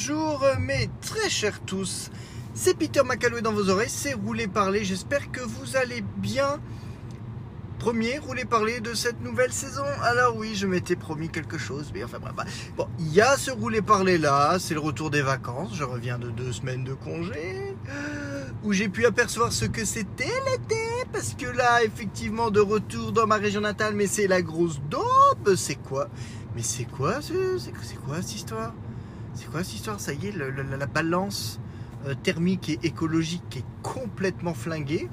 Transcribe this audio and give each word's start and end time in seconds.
bonjour 0.00 0.42
mes 0.58 0.88
très 1.02 1.28
chers 1.28 1.60
tous. 1.60 2.10
C'est 2.54 2.72
Peter 2.72 3.02
Macaloué 3.02 3.42
dans 3.42 3.52
vos 3.52 3.68
oreilles, 3.68 3.90
c'est 3.90 4.14
Rouler 4.14 4.46
Parler. 4.48 4.82
J'espère 4.82 5.30
que 5.30 5.42
vous 5.42 5.76
allez 5.76 6.02
bien. 6.16 6.58
Premier 7.78 8.16
Rouler 8.16 8.46
Parler 8.46 8.80
de 8.80 8.94
cette 8.94 9.20
nouvelle 9.20 9.52
saison. 9.52 9.84
Alors 10.02 10.36
oui, 10.36 10.54
je 10.54 10.66
m'étais 10.66 10.96
promis 10.96 11.28
quelque 11.28 11.58
chose, 11.58 11.90
mais 11.92 12.02
enfin 12.02 12.18
bref. 12.18 12.70
Bon, 12.78 12.88
il 12.98 13.12
y 13.12 13.20
a 13.20 13.36
ce 13.36 13.50
Rouler 13.50 13.82
Parler 13.82 14.16
là, 14.16 14.58
c'est 14.58 14.72
le 14.72 14.80
retour 14.80 15.10
des 15.10 15.20
vacances. 15.20 15.74
Je 15.74 15.84
reviens 15.84 16.18
de 16.18 16.30
deux 16.30 16.52
semaines 16.52 16.84
de 16.84 16.94
congé 16.94 17.76
où 18.64 18.72
j'ai 18.72 18.88
pu 18.88 19.04
apercevoir 19.04 19.52
ce 19.52 19.66
que 19.66 19.84
c'était 19.84 20.24
l'été. 20.24 20.80
Parce 21.12 21.34
que 21.34 21.46
là, 21.46 21.84
effectivement, 21.84 22.50
de 22.50 22.60
retour 22.60 23.12
dans 23.12 23.26
ma 23.26 23.36
région 23.36 23.60
natale, 23.60 23.94
mais 23.94 24.06
c'est 24.06 24.28
la 24.28 24.40
grosse 24.40 24.80
daube. 24.88 25.56
C'est 25.56 25.74
quoi? 25.74 26.08
Mais 26.56 26.62
c'est 26.62 26.84
quoi, 26.84 27.20
c'est 27.20 27.96
quoi 27.96 28.22
cette 28.22 28.34
histoire? 28.34 28.72
C'est 29.40 29.50
quoi 29.50 29.64
cette 29.64 29.74
histoire? 29.74 29.98
Ça 29.98 30.12
y 30.12 30.26
est, 30.26 30.32
la, 30.36 30.86
balance 30.86 31.60
euh, 32.06 32.14
thermique 32.14 32.68
et 32.68 32.78
écologique 32.82 33.56
est 33.56 33.64
complètement 33.82 34.52
flinguée, 34.52 35.08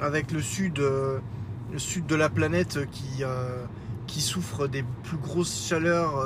avec 0.00 0.32
le 0.32 0.40
sud, 0.40 0.78
euh, 0.78 1.18
le 1.70 1.78
sud 1.78 2.06
de 2.06 2.14
la 2.14 2.30
planète 2.30 2.90
qui, 2.90 3.22
euh, 3.22 3.66
qui 4.06 4.22
souffre 4.22 4.66
des 4.66 4.82
plus 5.02 5.18
grosses 5.18 5.66
chaleurs 5.68 6.24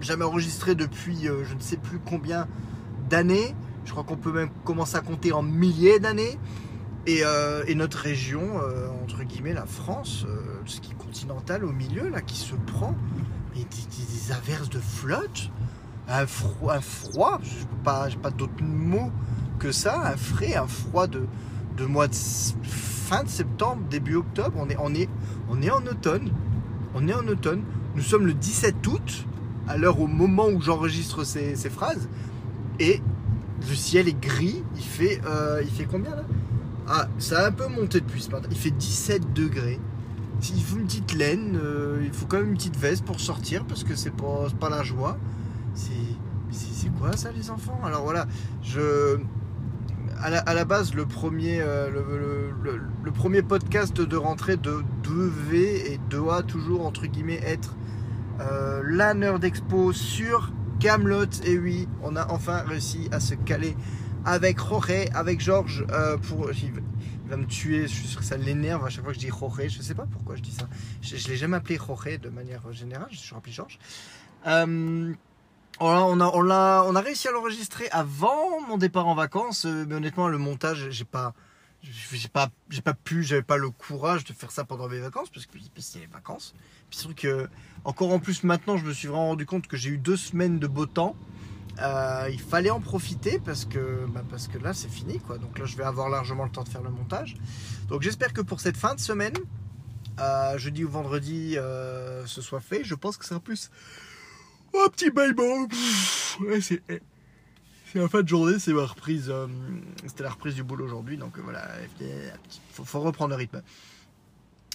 jamais 0.00 0.24
enregistrées 0.24 0.74
depuis 0.74 1.26
je 1.26 1.54
ne 1.54 1.60
sais 1.60 1.76
plus 1.76 2.00
combien 2.00 2.48
d'années. 3.08 3.54
Je 3.84 3.92
crois 3.92 4.02
qu'on 4.02 4.16
peut 4.16 4.32
même 4.32 4.50
commencer 4.64 4.96
à 4.96 5.00
compter 5.02 5.30
en 5.30 5.42
milliers 5.42 6.00
d'années. 6.00 6.36
Et, 7.06 7.22
notre 7.76 7.98
région, 7.98 8.60
entre 9.04 9.22
guillemets, 9.22 9.54
la 9.54 9.66
France, 9.66 10.26
ce 10.66 10.80
qui 10.80 10.94
continentale 10.94 11.64
au 11.64 11.72
milieu 11.72 12.08
là 12.08 12.22
qui 12.22 12.36
se 12.36 12.54
prend 12.54 12.96
mais 13.58 13.64
des, 13.64 14.32
averses 14.32 14.70
de 14.70 14.78
flotte, 14.78 15.50
un 16.08 16.26
froid, 16.26 16.80
je 17.42 17.60
n'ai 17.60 17.82
pas, 17.84 18.08
pas 18.22 18.30
d'autres 18.30 18.62
mots 18.62 19.10
que 19.58 19.72
ça, 19.72 20.00
un 20.06 20.16
frais, 20.16 20.54
un 20.54 20.66
froid 20.66 21.06
de, 21.06 21.26
de 21.76 21.84
mois 21.84 22.08
fin 22.10 23.24
de 23.24 23.28
septembre, 23.28 23.82
début 23.90 24.16
octobre. 24.16 24.52
On 24.58 24.68
est, 24.68 24.76
on 24.78 24.94
est, 24.94 25.08
on 25.48 25.62
est 25.62 25.70
en 25.70 25.84
automne. 25.86 26.30
On 26.94 27.08
est 27.08 27.14
en 27.14 27.26
automne. 27.26 27.62
Nous 27.94 28.02
sommes 28.02 28.26
le 28.26 28.34
17 28.34 28.86
août, 28.86 29.26
à 29.66 29.76
l'heure 29.76 30.00
au 30.00 30.06
moment 30.06 30.48
où 30.48 30.60
j'enregistre 30.60 31.24
ces, 31.24 31.56
ces, 31.56 31.70
phrases. 31.70 32.08
Et 32.78 33.00
le 33.68 33.74
ciel 33.74 34.08
est 34.08 34.20
gris. 34.20 34.62
Il 34.76 34.82
fait, 34.82 35.20
euh, 35.26 35.62
il 35.62 35.70
fait 35.70 35.86
combien 35.90 36.14
là? 36.14 36.24
Ah, 36.86 37.08
ça 37.18 37.44
a 37.44 37.48
un 37.48 37.52
peu 37.52 37.66
monté 37.68 38.00
depuis 38.00 38.22
ce 38.22 38.30
matin. 38.30 38.48
Il 38.50 38.56
fait 38.56 38.70
17 38.70 39.32
degrés. 39.32 39.80
Il 40.40 40.62
faut 40.62 40.76
une 40.76 40.86
petite 40.86 41.14
laine, 41.14 41.58
euh, 41.62 42.00
il 42.02 42.12
faut 42.12 42.26
quand 42.26 42.38
même 42.38 42.50
une 42.50 42.56
petite 42.56 42.76
veste 42.76 43.04
pour 43.04 43.20
sortir 43.20 43.64
parce 43.64 43.82
que 43.82 43.96
c'est 43.96 44.14
pas, 44.14 44.46
pas 44.58 44.70
la 44.70 44.82
joie. 44.82 45.18
C'est 45.74 46.90
quoi 46.98 47.16
ça 47.16 47.30
les 47.32 47.50
enfants? 47.50 47.80
Alors 47.84 48.02
voilà, 48.02 48.26
je 48.62 49.18
à 50.20 50.54
la, 50.54 50.64
base 50.64 50.94
le 50.94 51.06
premier, 51.06 51.60
euh, 51.60 52.50
le, 53.04 53.12
premier 53.12 53.42
podcast 53.42 54.00
de 54.00 54.16
rentrée 54.16 54.56
de 54.56 54.82
devait 55.04 55.92
et 55.92 56.00
doit 56.10 56.42
toujours 56.42 56.86
entre 56.86 57.06
guillemets 57.06 57.40
être 57.44 57.76
euh, 58.40 58.82
la 58.84 59.14
d'expo 59.38 59.92
sur 59.92 60.50
Camelot. 60.80 61.26
Et 61.44 61.58
oui, 61.58 61.88
on 62.02 62.16
a 62.16 62.32
enfin 62.32 62.64
réussi 62.66 63.08
à 63.12 63.20
se 63.20 63.34
caler 63.34 63.76
avec 64.24 64.58
Jorge, 64.58 65.08
avec 65.14 65.40
Georges 65.40 65.86
pour 66.28 66.48
va 67.28 67.36
me 67.36 67.46
tuer. 67.46 67.82
Je 67.82 67.94
suis 67.94 68.06
sûr 68.08 68.20
que 68.20 68.26
ça 68.26 68.36
l'énerve 68.36 68.84
à 68.84 68.90
chaque 68.90 69.04
fois 69.04 69.12
que 69.12 69.20
je 69.20 69.26
dis 69.26 69.32
Jorge. 69.32 69.68
Je 69.68 69.82
sais 69.82 69.94
pas 69.94 70.06
pourquoi 70.10 70.36
je 70.36 70.42
dis 70.42 70.52
ça. 70.52 70.68
Je, 71.02 71.16
ne 71.16 71.28
l'ai 71.28 71.36
jamais 71.36 71.56
appelé 71.56 71.76
Jorge 71.76 72.18
de 72.20 72.28
manière 72.28 72.72
générale. 72.72 73.08
Je 73.10 73.18
suis 73.18 73.34
appelé 73.34 73.52
Georges. 73.52 73.78
Euh, 74.46 75.12
on, 75.80 76.20
a, 76.20 76.30
on, 76.34 76.50
a, 76.50 76.82
on 76.86 76.94
a 76.96 77.00
réussi 77.00 77.28
à 77.28 77.32
l'enregistrer 77.32 77.88
avant 77.90 78.60
mon 78.66 78.78
départ 78.78 79.06
en 79.06 79.14
vacances. 79.14 79.64
Euh, 79.64 79.84
mais 79.86 79.94
honnêtement, 79.94 80.28
le 80.28 80.38
montage, 80.38 80.90
j'ai 80.90 81.04
pas. 81.04 81.34
Pas, 82.32 82.48
pas 82.84 82.92
pu, 82.92 83.22
j'avais 83.22 83.42
pas 83.42 83.56
le 83.56 83.70
courage 83.70 84.24
de 84.24 84.32
faire 84.32 84.50
ça 84.50 84.64
pendant 84.64 84.88
mes 84.88 84.98
vacances 84.98 85.30
parce 85.30 85.46
que 85.46 85.58
c'est 85.76 86.00
les 86.00 86.06
vacances. 86.06 86.52
Puis 86.90 86.98
surtout 86.98 87.14
que, 87.14 87.48
encore 87.84 88.10
en 88.10 88.18
plus 88.18 88.42
maintenant, 88.42 88.76
je 88.76 88.84
me 88.84 88.92
suis 88.92 89.06
vraiment 89.06 89.28
rendu 89.28 89.46
compte 89.46 89.68
que 89.68 89.76
j'ai 89.76 89.90
eu 89.90 89.98
deux 89.98 90.16
semaines 90.16 90.58
de 90.58 90.66
beau 90.66 90.86
temps. 90.86 91.14
Euh, 91.80 92.28
il 92.32 92.40
fallait 92.40 92.70
en 92.70 92.80
profiter 92.80 93.38
parce 93.38 93.64
que, 93.64 94.04
bah, 94.08 94.24
parce 94.28 94.48
que 94.48 94.58
là 94.58 94.74
c'est 94.74 94.88
fini 94.88 95.20
quoi. 95.20 95.38
Donc 95.38 95.58
là 95.58 95.64
je 95.64 95.76
vais 95.76 95.84
avoir 95.84 96.08
largement 96.08 96.44
le 96.44 96.50
temps 96.50 96.64
de 96.64 96.68
faire 96.68 96.82
le 96.82 96.90
montage. 96.90 97.36
Donc 97.88 98.02
j'espère 98.02 98.32
que 98.32 98.40
pour 98.40 98.60
cette 98.60 98.76
fin 98.76 98.94
de 98.94 99.00
semaine, 99.00 99.34
euh, 100.18 100.58
jeudi 100.58 100.84
ou 100.84 100.90
vendredi, 100.90 101.56
euh, 101.56 102.26
ce 102.26 102.42
soit 102.42 102.60
fait. 102.60 102.82
Je 102.82 102.94
pense 102.94 103.16
que 103.16 103.24
c'est 103.24 103.30
sera 103.30 103.40
plus 103.40 103.70
un 104.74 104.88
petit 104.88 105.10
bail 105.10 105.34
Ouais, 106.40 106.60
c'est 106.60 106.82
la 107.94 108.08
fin 108.08 108.22
de 108.22 108.28
journée, 108.28 108.58
c'est 108.58 108.72
ma 108.72 108.84
reprise. 108.84 109.32
C'était 110.06 110.24
la 110.24 110.30
reprise 110.30 110.54
du 110.54 110.64
boulot 110.64 110.84
aujourd'hui, 110.84 111.16
donc 111.16 111.38
voilà, 111.38 111.66
faut, 112.72 112.84
faut 112.84 113.00
reprendre 113.00 113.30
le 113.30 113.36
rythme. 113.36 113.62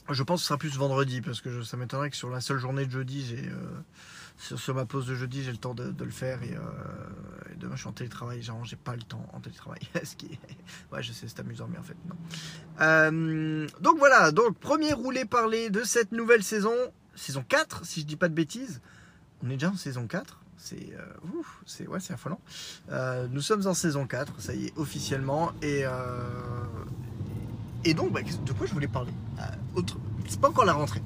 Je 0.10 0.24
pense 0.24 0.40
que 0.40 0.42
ce 0.42 0.48
sera 0.48 0.58
plus 0.58 0.78
vendredi 0.78 1.22
parce 1.22 1.42
que 1.42 1.64
ça 1.64 1.78
m'étonnerait 1.78 2.10
que 2.10 2.18
sur 2.18 2.30
la 2.30 2.42
seule 2.42 2.58
journée 2.58 2.86
de 2.86 2.92
jeudi, 2.92 3.26
j'ai 3.26 3.50
sur, 4.44 4.76
ma 4.76 4.86
pause 4.86 5.08
de 5.08 5.16
jeudi, 5.16 5.44
j'ai 5.44 5.52
le 5.52 5.58
temps 5.58 5.74
de, 5.74 6.04
le 6.04 6.12
faire 6.12 6.44
et, 6.44 6.54
euh, 6.54 6.60
demain 7.58 7.76
je 7.76 7.82
suis 7.82 7.90
en 7.90 7.94
télétravail. 7.94 8.42
J'ai 8.64 8.76
pas 8.76 8.96
le 8.96 9.02
temps 9.02 9.26
en 9.34 9.40
télétravail. 9.40 9.80
Ce 10.04 10.16
qui 10.16 10.38
Ouais, 10.92 11.02
je 11.02 11.14
sais, 11.14 11.28
c'est 11.28 11.40
amusant, 11.40 11.68
mais 11.72 11.78
en 11.78 11.84
fait, 11.84 11.96
non. 12.08 12.16
Euh, 12.82 13.68
donc 13.80 13.98
voilà, 13.98 14.32
donc 14.32 14.58
premier 14.58 14.94
roulé 14.94 15.26
parler 15.26 15.70
de 15.70 15.84
cette 15.84 16.12
nouvelle 16.12 16.44
saison, 16.44 16.74
saison 17.16 17.44
4, 17.48 17.86
si 17.86 18.02
je 18.02 18.06
dis 18.06 18.16
pas 18.16 18.28
de 18.28 18.34
bêtises. 18.34 18.82
On 19.44 19.50
est 19.50 19.54
déjà 19.54 19.70
en 19.70 19.76
saison 19.76 20.08
4. 20.08 20.40
C'est 20.58 20.94
euh, 20.98 21.04
c'est 21.66 21.88
ouais, 21.88 22.00
c'est 22.00 22.14
affolant. 22.14 22.40
Euh, 22.92 23.28
nous 23.30 23.42
sommes 23.42 23.66
en 23.68 23.74
saison 23.74 24.08
4, 24.08 24.40
ça 24.40 24.54
y 24.54 24.68
est, 24.68 24.78
officiellement. 24.78 25.52
Et, 25.62 25.84
et 27.86 27.94
donc, 27.94 28.12
bah, 28.12 28.22
de 28.22 28.54
quoi 28.54 28.68
je 28.68 28.74
voulais 28.74 28.88
parler? 28.88 29.14
Autre... 29.76 29.98
C'est 30.28 30.40
pas 30.40 30.50
encore 30.50 30.66
la 30.66 30.74
rentrée 30.74 31.02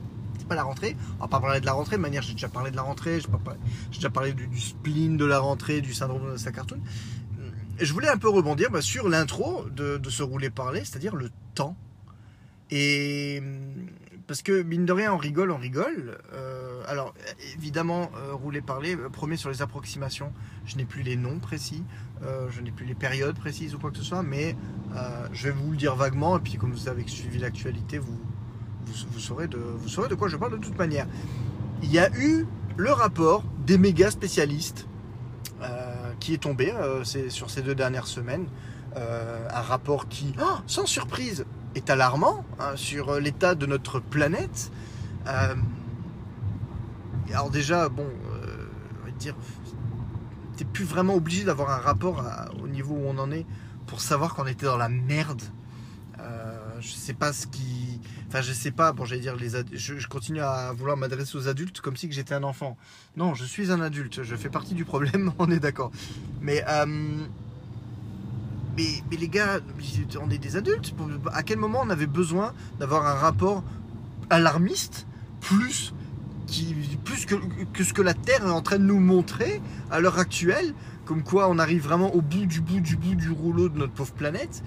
pas 0.47 0.55
la 0.55 0.63
rentrée. 0.63 0.95
On 1.19 1.23
va 1.23 1.27
pas 1.27 1.39
parler 1.39 1.61
de 1.61 1.65
la 1.65 1.73
rentrée, 1.73 1.97
de 1.97 2.01
manière, 2.01 2.21
j'ai 2.23 2.33
déjà 2.33 2.49
parlé 2.49 2.71
de 2.71 2.75
la 2.75 2.81
rentrée, 2.81 3.19
j'ai 3.19 3.97
déjà 3.97 4.09
parlé 4.09 4.33
du, 4.33 4.59
spleen 4.59 5.17
de 5.17 5.25
la 5.25 5.39
rentrée, 5.39 5.81
du 5.81 5.93
syndrome 5.93 6.33
de 6.33 6.37
sa 6.37 6.51
cartoon. 6.51 6.79
Je 7.79 7.93
voulais 7.93 8.09
un 8.09 8.17
peu 8.17 8.29
rebondir 8.29 8.71
bah, 8.71 8.81
sur 8.81 9.07
l'intro 9.07 9.65
de, 9.69 9.99
ce 10.09 10.23
rouler 10.23 10.49
parler, 10.49 10.79
c'est-à-dire 10.79 11.15
le 11.15 11.29
temps. 11.53 11.77
Et 12.71 13.41
parce 14.27 14.41
que 14.41 14.61
mine 14.61 14.85
de 14.85 14.91
rien, 14.91 15.13
on 15.13 15.17
rigole, 15.17 15.51
on 15.51 15.57
rigole. 15.57 16.17
Euh, 16.33 16.83
alors 16.87 17.13
évidemment, 17.55 18.11
euh, 18.17 18.33
rouler 18.33 18.61
parler, 18.61 18.95
euh, 18.95 19.09
premier 19.09 19.37
sur 19.37 19.49
les 19.49 19.61
approximations, 19.61 20.33
je 20.65 20.75
n'ai 20.75 20.85
plus 20.85 21.01
les 21.01 21.15
noms 21.15 21.39
précis, 21.39 21.83
je 22.49 22.61
n'ai 22.61 22.71
plus 22.71 22.85
les 22.85 22.95
périodes 22.95 23.37
précises 23.37 23.75
ou 23.75 23.79
quoi 23.79 23.91
que 23.91 23.97
ce 23.97 24.03
soit, 24.03 24.23
mais 24.23 24.55
je 25.31 25.47
vais 25.47 25.53
vous 25.53 25.71
le 25.71 25.77
dire 25.77 25.95
vaguement. 25.95 26.37
Et 26.37 26.41
puis 26.41 26.55
comme 26.55 26.71
vous 26.71 26.89
avez 26.89 27.07
suivi 27.07 27.37
l'actualité, 27.37 27.99
vous, 27.99 28.19
vous, 29.11 29.19
saurez 29.19 29.47
de, 29.47 29.57
vous 29.57 29.89
saurez 29.89 30.09
de 30.09 30.15
quoi 30.15 30.27
je 30.27 30.37
parle 30.37 30.53
de 30.53 30.57
toute 30.57 30.77
manière. 30.77 31.07
Il 31.83 31.91
y 31.91 31.99
a 31.99 32.09
eu 32.17 32.45
le 32.77 32.91
rapport 32.91 33.43
des 33.65 33.77
méga 33.77 34.11
spécialistes 34.11 34.87
euh, 35.61 36.13
qui 36.19 36.33
est 36.33 36.37
tombé 36.37 36.71
euh, 36.71 37.03
sur 37.03 37.49
ces 37.49 37.61
deux 37.61 37.75
dernières 37.75 38.07
semaines. 38.07 38.47
Euh, 38.95 39.47
un 39.51 39.61
rapport 39.61 40.07
qui, 40.07 40.33
oh, 40.39 40.57
sans 40.67 40.85
surprise, 40.85 41.45
est 41.75 41.89
alarmant 41.89 42.45
hein, 42.59 42.75
sur 42.75 43.19
l'état 43.19 43.55
de 43.55 43.65
notre 43.65 43.99
planète. 43.99 44.71
alors 45.25 45.57
déjà, 47.51 47.89
bon, 47.89 48.05
on 48.05 49.05
va 49.05 49.11
dire, 49.11 49.35
t'es 50.55 50.65
plus 50.65 50.85
vraiment 50.85 51.15
obligé 51.15 51.43
d'avoir 51.43 51.71
un 51.71 51.77
rapport 51.77 52.23
au 52.63 52.67
niveau 52.67 52.95
où 52.95 53.05
on 53.05 53.17
en 53.17 53.31
est 53.31 53.45
pour 53.85 54.01
savoir 54.01 54.33
qu'on 54.33 54.47
était 54.47 54.65
dans 54.65 54.77
la 54.77 54.89
merde. 54.89 55.41
je 56.79 56.91
sais 56.91 57.13
pas 57.13 57.33
ce 57.33 57.47
qui, 57.47 57.99
Enfin, 58.27 58.41
je 58.41 58.51
sais 58.51 58.71
pas, 58.71 58.91
bon, 58.91 59.05
j'allais 59.05 59.21
dire, 59.21 59.37
les 59.37 59.49
je, 59.71 60.07
continue 60.07 60.41
à 60.41 60.73
vouloir 60.73 60.97
m'adresser 60.97 61.37
aux 61.37 61.47
adultes 61.47 61.79
comme 61.79 61.95
si 61.95 62.11
j'étais 62.11 62.33
un 62.33 62.43
enfant. 62.43 62.75
Non, 63.15 63.33
je 63.33 63.45
suis 63.45 63.71
un 63.71 63.79
adulte, 63.79 64.23
je 64.23 64.35
fais 64.35 64.49
partie 64.49 64.73
du 64.73 64.83
problème, 64.83 65.31
on 65.39 65.49
est 65.49 65.59
d'accord. 65.59 65.91
Mais, 66.41 66.61
euh, 66.67 66.85
mais, 68.75 68.87
mais, 69.09 69.17
les 69.17 69.29
gars, 69.29 69.61
on 70.21 70.29
est 70.29 70.37
des 70.37 70.57
adultes. 70.57 70.93
À 71.31 71.41
quel 71.43 71.57
moment 71.57 71.79
on 71.83 71.89
avait 71.89 72.05
besoin 72.05 72.53
d'avoir 72.79 73.05
un 73.05 73.13
rapport 73.13 73.63
alarmiste 74.29 75.07
plus, 75.39 75.93
qui, 76.47 76.75
plus 77.05 77.25
que, 77.25 77.35
que 77.73 77.83
ce 77.85 77.93
que 77.93 78.01
la 78.01 78.13
Terre 78.13 78.45
est 78.45 78.51
en 78.51 78.61
train 78.61 78.77
de 78.77 78.83
nous 78.83 78.99
montrer 78.99 79.61
à 79.89 80.01
l'heure 80.01 80.19
actuelle 80.19 80.73
Comme 81.05 81.23
quoi 81.23 81.49
on 81.49 81.59
arrive 81.59 81.83
vraiment 81.83 82.13
au 82.13 82.21
bout 82.21 82.45
du 82.45 82.59
bout 82.59 82.81
du 82.81 82.97
bout 82.97 83.15
du 83.15 83.31
rouleau 83.31 83.69
de 83.69 83.77
notre 83.77 83.93
pauvre 83.93 84.13
planète? 84.13 84.63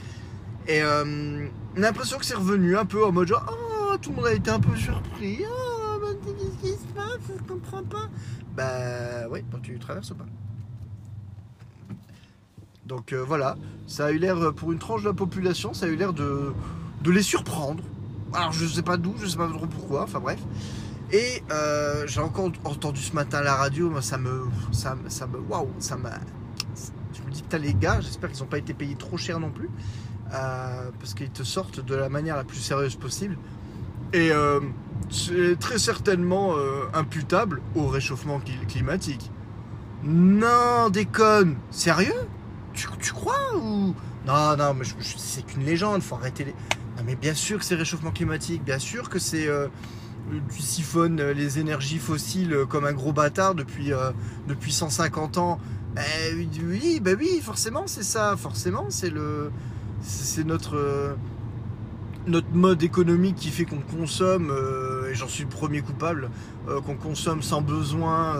Et 0.70 0.82
euh, 0.82 1.48
on 1.76 1.78
a 1.78 1.80
l'impression 1.80 2.16
que 2.16 2.24
c'est 2.24 2.36
revenu 2.36 2.76
un 2.76 2.84
peu 2.84 3.04
en 3.04 3.10
mode 3.10 3.26
genre, 3.26 3.44
oh, 3.50 3.96
tout 4.00 4.10
le 4.10 4.16
monde 4.16 4.26
a 4.26 4.34
été 4.34 4.52
un 4.52 4.60
peu 4.60 4.76
surpris. 4.76 5.40
Oh, 5.44 5.98
bah, 6.00 6.06
qu'est-ce 6.24 6.62
qui 6.62 6.80
se 6.80 6.86
passe 6.94 7.18
Je 7.28 7.42
comprends 7.42 7.82
pas. 7.82 8.08
Bah, 8.54 9.28
oui, 9.28 9.44
tu 9.64 9.76
traverses 9.80 10.14
pas. 10.14 10.26
Donc 12.86 13.12
euh, 13.12 13.24
voilà, 13.24 13.56
ça 13.88 14.06
a 14.06 14.10
eu 14.12 14.18
l'air, 14.18 14.36
euh, 14.36 14.52
pour 14.52 14.70
une 14.70 14.78
tranche 14.78 15.02
de 15.02 15.08
la 15.08 15.14
population, 15.14 15.74
ça 15.74 15.86
a 15.86 15.88
eu 15.88 15.96
l'air 15.96 16.12
de, 16.12 16.52
les 17.04 17.22
surprendre. 17.22 17.82
Alors 18.32 18.52
je 18.52 18.64
sais 18.64 18.82
pas 18.82 18.96
d'où, 18.96 19.14
je 19.20 19.26
sais 19.26 19.36
pas 19.36 19.48
trop 19.48 19.66
pourquoi, 19.66 20.04
enfin 20.04 20.20
bref. 20.20 20.38
Et 21.12 21.42
euh, 21.50 22.06
j'ai 22.06 22.20
encore 22.20 22.52
entendu 22.62 23.00
ce 23.00 23.12
matin 23.14 23.38
à 23.38 23.42
la 23.42 23.56
radio, 23.56 24.00
ça 24.00 24.18
me. 24.18 24.44
Ça, 24.70 24.94
me. 24.94 25.38
Waouh, 25.48 25.68
ça 25.80 25.96
m'a. 25.96 26.10
Je 27.12 27.22
me 27.22 27.30
dis, 27.32 27.42
putain, 27.42 27.58
les 27.58 27.74
gars, 27.74 28.00
j'espère 28.00 28.30
qu'ils 28.30 28.40
n'ont 28.42 28.48
pas 28.48 28.58
été 28.58 28.72
payés 28.72 28.94
trop 28.94 29.16
cher 29.16 29.40
non 29.40 29.50
plus. 29.50 29.68
Parce 30.30 31.14
qu'ils 31.14 31.30
te 31.30 31.42
sortent 31.42 31.84
de 31.84 31.94
la 31.94 32.08
manière 32.08 32.36
la 32.36 32.44
plus 32.44 32.58
sérieuse 32.58 32.96
possible. 32.96 33.36
Et 34.12 34.30
euh, 34.32 34.60
c'est 35.10 35.58
très 35.58 35.78
certainement 35.78 36.54
euh, 36.56 36.84
imputable 36.94 37.60
au 37.74 37.86
réchauffement 37.86 38.38
cli- 38.40 38.66
climatique. 38.66 39.30
Non, 40.02 40.88
déconne 40.90 41.56
Sérieux? 41.70 42.14
Tu, 42.72 42.86
tu 43.00 43.12
crois 43.12 43.56
ou? 43.56 43.94
Non, 44.26 44.56
non, 44.56 44.74
mais 44.74 44.84
c'est 45.16 45.46
qu'une 45.46 45.64
légende, 45.64 46.02
faut 46.02 46.16
arrêter 46.16 46.44
les. 46.44 46.52
Non, 46.52 47.04
mais 47.06 47.16
bien 47.16 47.34
sûr 47.34 47.58
que 47.58 47.64
c'est 47.64 47.74
réchauffement 47.74 48.10
climatique, 48.10 48.64
bien 48.64 48.78
sûr 48.78 49.08
que 49.08 49.18
c'est. 49.18 49.48
tu 50.54 50.62
siphonnes 50.62 51.20
euh, 51.20 51.32
les 51.32 51.58
énergies 51.58 51.98
fossiles 51.98 52.56
comme 52.68 52.84
un 52.84 52.92
gros 52.92 53.12
bâtard 53.12 53.54
depuis, 53.54 53.92
depuis 54.48 54.72
150 54.72 55.38
ans. 55.38 55.58
Eh, 55.96 56.34
oui, 56.64 57.00
bah 57.00 57.12
oui, 57.18 57.40
forcément, 57.42 57.84
c'est 57.86 58.04
ça. 58.04 58.36
Forcément, 58.36 58.86
c'est 58.90 59.10
le. 59.10 59.50
C'est 60.00 60.44
notre. 60.44 60.76
euh, 60.76 61.14
notre 62.26 62.52
mode 62.52 62.82
économique 62.82 63.36
qui 63.36 63.48
fait 63.48 63.64
qu'on 63.64 63.80
consomme, 63.80 64.50
euh, 64.50 65.10
et 65.10 65.14
j'en 65.14 65.26
suis 65.26 65.44
le 65.44 65.48
premier 65.48 65.80
coupable, 65.80 66.30
euh, 66.68 66.80
qu'on 66.82 66.94
consomme 66.94 67.40
sans 67.40 67.62
besoin, 67.62 68.36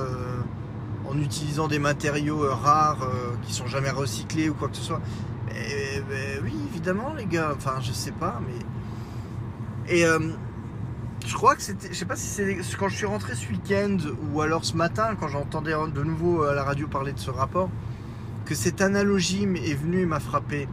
en 1.09 1.19
utilisant 1.19 1.67
des 1.67 1.79
matériaux 1.79 2.45
rares 2.51 3.09
qui 3.43 3.55
sont 3.55 3.67
jamais 3.67 3.91
recyclés 3.91 4.51
ou 4.51 4.55
quoi 4.55 4.69
que 4.69 4.77
ce 4.77 4.83
soit. 4.83 5.01
Ben 5.49 6.05
oui, 6.45 6.53
évidemment, 6.71 7.15
les 7.15 7.25
gars. 7.27 7.53
Enfin, 7.57 7.81
je 7.81 7.93
sais 7.93 8.13
pas, 8.13 8.41
mais. 8.47 9.95
Et 9.95 10.05
je 11.27 11.35
crois 11.35 11.57
que 11.57 11.63
c'était. 11.63 11.89
Je 11.89 11.95
sais 11.95 12.05
pas 12.05 12.17
si 12.17 12.27
c'est 12.27 12.59
quand 12.79 12.89
je 12.89 12.97
suis 12.97 13.07
rentré 13.07 13.35
ce 13.35 13.49
week-end 13.49 13.97
ou 14.33 14.43
alors 14.43 14.65
ce 14.65 14.77
matin, 14.77 15.17
quand 15.19 15.29
j'entendais 15.29 15.73
de 15.73 16.03
nouveau 16.03 16.43
à 16.43 16.55
la 16.55 16.63
radio 16.65 16.87
parler 16.87 17.13
de 17.13 17.19
ce 17.19 17.31
rapport, 17.31 17.71
que 18.45 18.55
cette 18.55 18.81
analogie 18.83 19.45
est 19.45 19.75
venue 19.75 20.03
et 20.03 20.07
m'a 20.07 20.21
frappé. 20.21 20.69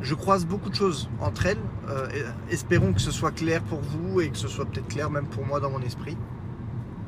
Je 0.00 0.14
croise 0.14 0.46
beaucoup 0.46 0.70
de 0.70 0.74
choses 0.74 1.10
entre 1.20 1.46
elles. 1.46 1.58
euh, 1.88 2.08
espérons 2.50 2.92
que 2.92 3.00
ce 3.00 3.10
soit 3.10 3.32
clair 3.32 3.62
pour 3.62 3.80
vous 3.80 4.20
et 4.20 4.30
que 4.30 4.38
ce 4.38 4.48
soit 4.48 4.64
peut-être 4.64 4.88
clair 4.88 5.10
même 5.10 5.26
pour 5.26 5.44
moi 5.46 5.60
dans 5.60 5.70
mon 5.70 5.80
esprit. 5.82 6.16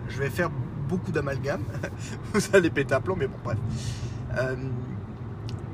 Je 0.08 0.18
vais 0.18 0.28
faire 0.30 0.50
beaucoup 0.88 1.10
d'amalgames. 1.12 1.64
vous 2.34 2.40
allez 2.52 2.70
péter 2.70 2.94
un 2.94 3.00
plomb, 3.00 3.16
mais 3.16 3.28
bon, 3.28 3.36
bref. 3.42 3.58
Euh, 4.36 4.56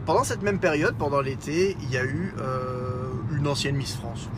pendant 0.07 0.25
cette 0.25 0.43
même 0.43 0.59
période, 0.59 0.95
pendant 0.97 1.21
l'été, 1.21 1.77
il 1.83 1.91
y 1.91 1.97
a 1.97 2.05
eu 2.05 2.33
euh, 2.41 3.11
une 3.37 3.47
ancienne 3.49 3.77
Miss 3.77 3.97
France. 3.97 4.29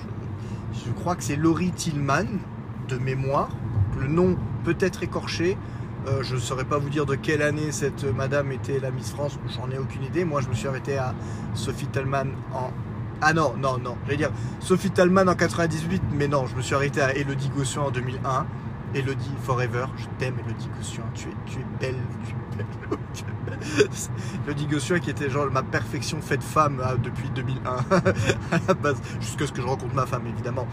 Je, 0.72 0.86
je 0.86 0.90
crois 0.92 1.16
que 1.16 1.22
c'est 1.22 1.36
Laurie 1.36 1.72
Tillman, 1.72 2.26
de 2.88 2.96
mémoire. 2.96 3.50
Le 4.00 4.08
nom 4.08 4.36
peut 4.64 4.76
être 4.80 5.02
écorché. 5.02 5.56
Euh, 6.06 6.22
je 6.22 6.34
ne 6.34 6.40
saurais 6.40 6.64
pas 6.64 6.78
vous 6.78 6.88
dire 6.88 7.04
de 7.04 7.14
quelle 7.14 7.42
année 7.42 7.72
cette 7.72 8.04
madame 8.04 8.52
était 8.52 8.78
la 8.80 8.90
Miss 8.90 9.10
France, 9.10 9.38
j'en 9.54 9.70
ai 9.70 9.78
aucune 9.78 10.02
idée. 10.04 10.24
Moi, 10.24 10.40
je 10.40 10.48
me 10.48 10.54
suis 10.54 10.66
arrêté 10.66 10.96
à 10.96 11.14
Sophie 11.54 11.86
Tallman 11.86 12.28
en. 12.54 12.70
Ah 13.22 13.34
non, 13.34 13.54
non, 13.58 13.76
non, 13.76 13.98
j'allais 14.06 14.16
dire 14.16 14.30
Sophie 14.60 14.90
Tallman 14.90 15.28
en 15.28 15.34
98, 15.34 16.02
mais 16.14 16.26
non, 16.26 16.46
je 16.46 16.56
me 16.56 16.62
suis 16.62 16.74
arrêté 16.74 17.02
à 17.02 17.14
Elodie 17.14 17.50
Gossuin 17.50 17.82
en 17.82 17.90
2001. 17.90 18.46
Elodie 18.94 19.34
Forever, 19.42 19.86
je 19.98 20.06
t'aime 20.18 20.36
Elodie 20.44 20.70
Gossuin, 20.78 21.04
tu 21.14 21.28
es, 21.28 21.32
tu 21.44 21.58
es 21.58 21.64
belle, 21.78 22.00
tu 22.24 22.32
es 22.32 22.56
belle. 22.56 22.98
Elodie 24.46 24.66
Gossuin 24.66 24.98
qui 25.00 25.10
était 25.10 25.30
genre 25.30 25.50
ma 25.50 25.62
perfection 25.62 26.20
faite 26.20 26.42
femme 26.42 26.80
euh, 26.80 26.96
depuis 26.96 27.28
2001 27.30 27.70
à 28.52 28.58
la 28.68 28.74
base, 28.74 28.96
jusqu'à 29.20 29.46
ce 29.46 29.52
que 29.52 29.60
je 29.62 29.66
rencontre 29.66 29.94
ma 29.94 30.06
femme 30.06 30.26
évidemment. 30.26 30.66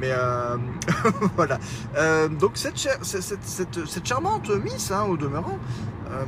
Mais 0.00 0.10
euh, 0.10 0.56
voilà. 1.36 1.58
Euh, 1.96 2.28
donc 2.28 2.52
cette, 2.54 2.78
char- 2.78 2.98
cette, 3.02 3.22
cette- 3.22 3.44
cette- 3.44 3.86
cette 3.86 4.06
charmante 4.06 4.50
Miss, 4.50 4.90
hein, 4.90 5.04
au 5.04 5.16
demeurant, 5.16 5.58
euh, 6.10 6.24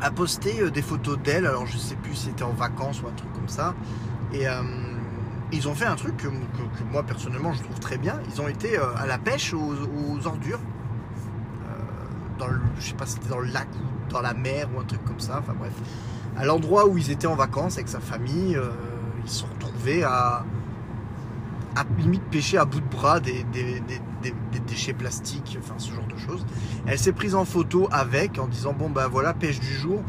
a 0.00 0.10
posté 0.10 0.70
des 0.70 0.82
photos 0.82 1.18
d'elle. 1.18 1.46
Alors 1.46 1.66
je 1.66 1.76
sais 1.78 1.96
plus 1.96 2.14
si 2.14 2.26
c'était 2.26 2.42
en 2.44 2.52
vacances 2.52 3.02
ou 3.02 3.06
un 3.08 3.12
truc 3.12 3.32
comme 3.32 3.48
ça. 3.48 3.74
Et 4.32 4.44
ils 5.52 5.68
ont 5.68 5.74
fait 5.74 5.86
un 5.86 5.94
truc 5.94 6.16
que, 6.16 6.26
moi 6.90 7.02
personnellement 7.04 7.52
je 7.52 7.62
trouve 7.62 7.78
très 7.78 7.96
bien. 7.98 8.18
Ils 8.28 8.40
ont 8.40 8.48
été 8.48 8.76
à 8.76 9.06
la 9.06 9.16
pêche 9.18 9.54
aux, 9.54 9.58
aux 9.74 10.26
ordures. 10.26 10.58
Dans 12.38 12.48
le, 12.48 12.60
je 12.78 12.88
sais 12.88 12.94
pas 12.94 13.06
c'était 13.06 13.28
dans 13.30 13.38
le 13.38 13.46
lac 13.50 13.68
ou 13.76 13.95
dans 14.08 14.20
la 14.20 14.34
mer 14.34 14.68
ou 14.74 14.80
un 14.80 14.84
truc 14.84 15.04
comme 15.04 15.20
ça. 15.20 15.38
Enfin 15.40 15.54
bref. 15.58 15.72
À 16.36 16.44
l'endroit 16.44 16.86
où 16.86 16.98
ils 16.98 17.10
étaient 17.10 17.26
en 17.26 17.34
vacances 17.36 17.74
avec 17.76 17.88
sa 17.88 18.00
famille, 18.00 18.56
euh, 18.56 18.68
ils 19.24 19.30
se 19.30 19.40
sont 19.40 19.46
retrouvés 19.54 20.04
à, 20.04 20.44
à 21.74 21.84
limite 21.98 22.22
pêcher 22.24 22.58
à 22.58 22.64
bout 22.64 22.80
de 22.80 22.88
bras 22.88 23.20
des, 23.20 23.42
des- 23.52 23.80
des- 23.80 24.00
des- 24.22 24.60
déchets 24.66 24.92
plastiques, 24.94 25.56
enfin 25.62 25.74
ce 25.78 25.92
genre 25.92 26.06
de 26.06 26.18
choses. 26.18 26.44
Elle 26.86 26.98
s'est 26.98 27.12
prise 27.12 27.34
en 27.34 27.44
photo 27.44 27.88
avec 27.92 28.38
en 28.38 28.46
disant 28.48 28.72
bon 28.72 28.90
ben 28.90 29.06
voilà 29.08 29.32
pêche 29.34 29.60
du 29.60 29.72
jour. 29.72 30.02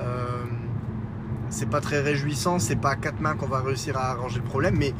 Euh, 0.00 0.44
c'est 1.50 1.68
pas 1.68 1.80
très 1.80 2.00
réjouissant, 2.00 2.58
c'est 2.58 2.76
pas 2.76 2.90
à 2.90 2.96
quatre 2.96 3.20
mains 3.20 3.34
qu'on 3.34 3.46
va 3.46 3.60
réussir 3.60 3.96
à 3.96 4.10
arranger 4.10 4.36
le 4.38 4.44
problème, 4.44 4.76
mais 4.78 4.92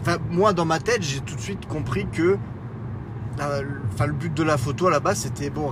enfin, 0.00 0.16
moi 0.30 0.52
dans 0.52 0.64
ma 0.64 0.78
tête 0.78 1.02
j'ai 1.02 1.20
tout 1.20 1.34
de 1.36 1.40
suite 1.40 1.66
compris 1.66 2.06
que 2.10 2.36
euh, 3.40 3.62
le- 3.62 3.80
enfin, 3.92 4.06
le 4.06 4.12
but 4.12 4.32
de 4.32 4.42
la 4.42 4.56
photo 4.58 4.86
à 4.88 4.90
la 4.90 5.00
base 5.00 5.18
c'était 5.20 5.50
bon 5.50 5.70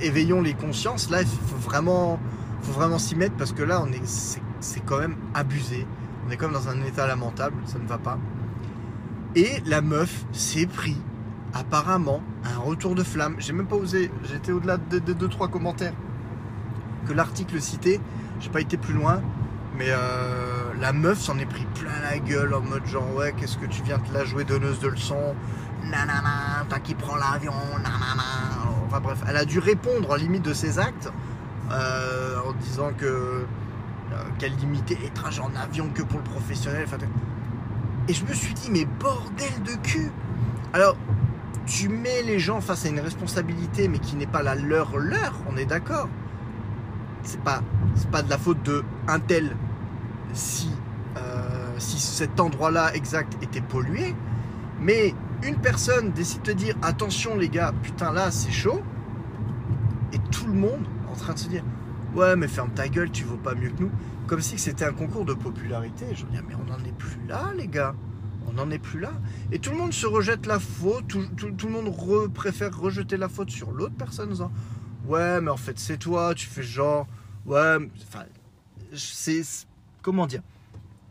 éveillons 0.00 0.40
les 0.40 0.54
consciences. 0.54 1.10
Là 1.10 1.22
il 1.22 1.28
faut 1.28 1.58
vraiment 1.58 2.18
s'y 2.98 3.16
mettre 3.16 3.36
parce 3.36 3.52
que 3.52 3.62
là 3.62 3.82
on 3.82 3.92
est 3.92 4.40
c'est 4.60 4.80
quand 4.80 4.98
même 4.98 5.16
abusé. 5.34 5.86
On 6.26 6.30
est 6.30 6.36
quand 6.36 6.46
même 6.46 6.54
dans 6.54 6.68
un 6.68 6.82
état 6.84 7.06
lamentable, 7.06 7.56
ça 7.66 7.78
ne 7.78 7.86
va 7.86 7.98
pas. 7.98 8.18
Et 9.36 9.60
la 9.66 9.82
meuf 9.82 10.24
s'est 10.32 10.66
pris 10.66 10.96
apparemment 11.52 12.22
un 12.44 12.58
retour 12.58 12.94
de 12.94 13.02
flamme. 13.02 13.36
J'ai 13.38 13.52
même 13.52 13.66
pas 13.66 13.76
osé, 13.76 14.10
j'étais 14.24 14.52
au-delà 14.52 14.76
de, 14.76 14.98
deux 14.98 15.28
trois 15.28 15.48
commentaires 15.48 15.92
que 17.06 17.12
l'article 17.12 17.60
citait. 17.60 18.00
J'ai 18.40 18.50
pas 18.50 18.60
été 18.60 18.76
plus 18.76 18.94
loin, 18.94 19.20
mais 19.76 19.88
euh, 19.88 20.72
la 20.80 20.92
meuf 20.92 21.20
s'en 21.20 21.38
est 21.38 21.46
pris 21.46 21.66
plein 21.74 22.00
la 22.02 22.18
gueule 22.18 22.54
en 22.54 22.60
mode 22.60 22.86
genre 22.86 23.14
ouais 23.14 23.34
qu'est-ce 23.36 23.58
que 23.58 23.66
tu 23.66 23.82
viens 23.82 23.98
de 23.98 24.12
la 24.12 24.24
jouer 24.24 24.44
donneuse 24.44 24.80
de 24.80 24.88
leçons, 24.88 25.34
nanana, 25.84 26.64
t'as 26.68 26.80
qui 26.80 26.94
prend 26.94 27.16
l'avion, 27.16 27.52
nanana. 27.78 28.33
Bref, 29.00 29.22
elle 29.28 29.36
a 29.36 29.44
dû 29.44 29.58
répondre 29.58 30.10
en 30.10 30.14
limite 30.16 30.42
de 30.42 30.52
ses 30.52 30.78
actes 30.78 31.12
euh, 31.70 32.36
en 32.46 32.52
disant 32.52 32.92
que 32.96 33.06
euh, 33.06 33.44
qu'elle 34.38 34.54
limitait 34.56 34.98
les 35.00 35.10
trajets 35.10 35.42
en 35.42 35.54
avion 35.56 35.88
que 35.94 36.02
pour 36.02 36.18
le 36.18 36.24
professionnel. 36.24 36.84
Enfin, 36.86 36.98
et 38.08 38.12
je 38.12 38.24
me 38.24 38.34
suis 38.34 38.54
dit, 38.54 38.70
mais 38.70 38.84
bordel 38.84 39.62
de 39.64 39.74
cul 39.82 40.10
Alors, 40.72 40.96
tu 41.66 41.88
mets 41.88 42.22
les 42.22 42.38
gens 42.38 42.60
face 42.60 42.84
à 42.84 42.88
une 42.88 43.00
responsabilité, 43.00 43.88
mais 43.88 43.98
qui 43.98 44.16
n'est 44.16 44.26
pas 44.26 44.42
la 44.42 44.54
leur, 44.54 44.98
leur, 44.98 45.34
on 45.48 45.56
est 45.56 45.64
d'accord. 45.64 46.08
C'est 47.22 47.40
pas, 47.40 47.62
c'est 47.94 48.10
pas 48.10 48.22
de 48.22 48.28
la 48.28 48.36
faute 48.36 48.62
de 48.62 48.84
un 49.08 49.18
tel 49.18 49.56
si, 50.34 50.70
euh, 51.16 51.74
si 51.78 51.98
cet 51.98 52.38
endroit-là 52.38 52.94
exact 52.94 53.42
était 53.42 53.62
pollué, 53.62 54.14
mais 54.80 55.14
une 55.44 55.56
personne 55.56 56.12
décide 56.12 56.42
de 56.42 56.52
dire 56.52 56.74
attention 56.82 57.36
les 57.36 57.48
gars, 57.48 57.72
putain 57.82 58.12
là 58.12 58.30
c'est 58.30 58.50
chaud, 58.50 58.82
et 60.12 60.18
tout 60.30 60.46
le 60.46 60.54
monde 60.54 60.86
en 61.10 61.14
train 61.16 61.34
de 61.34 61.38
se 61.38 61.48
dire 61.48 61.64
ouais 62.14 62.36
mais 62.36 62.48
ferme 62.48 62.70
ta 62.70 62.88
gueule, 62.88 63.10
tu 63.10 63.24
vaux 63.24 63.36
pas 63.36 63.54
mieux 63.54 63.70
que 63.70 63.82
nous, 63.82 63.90
comme 64.26 64.40
si 64.40 64.58
c'était 64.58 64.84
un 64.84 64.92
concours 64.92 65.24
de 65.24 65.34
popularité. 65.34 66.06
Je 66.14 66.24
veux 66.24 66.30
dire 66.30 66.42
mais 66.48 66.54
on 66.54 66.64
n'en 66.70 66.78
est 66.84 66.96
plus 66.96 67.18
là 67.28 67.52
les 67.56 67.66
gars, 67.68 67.94
on 68.48 68.52
n'en 68.52 68.70
est 68.70 68.78
plus 68.78 69.00
là. 69.00 69.12
Et 69.52 69.58
tout 69.58 69.70
le 69.70 69.76
monde 69.78 69.92
se 69.92 70.06
rejette 70.06 70.46
la 70.46 70.58
faute, 70.58 71.06
tout, 71.08 71.24
tout- 71.36 71.66
le 71.66 71.72
monde 71.72 71.88
re- 71.88 72.28
préfère 72.30 72.76
rejeter 72.78 73.16
la 73.16 73.28
faute 73.28 73.50
sur 73.50 73.70
l'autre 73.72 73.94
personne 73.96 74.28
en 74.28 74.32
disant 74.32 74.52
ouais 75.06 75.40
mais 75.40 75.50
en 75.50 75.56
fait 75.56 75.78
c'est 75.78 75.98
toi, 75.98 76.34
tu 76.34 76.46
fais 76.46 76.62
genre. 76.62 77.06
Ouais, 77.46 77.76
enfin 78.08 78.24
c'est- 78.94 79.66
comment 80.00 80.26
dire, 80.26 80.40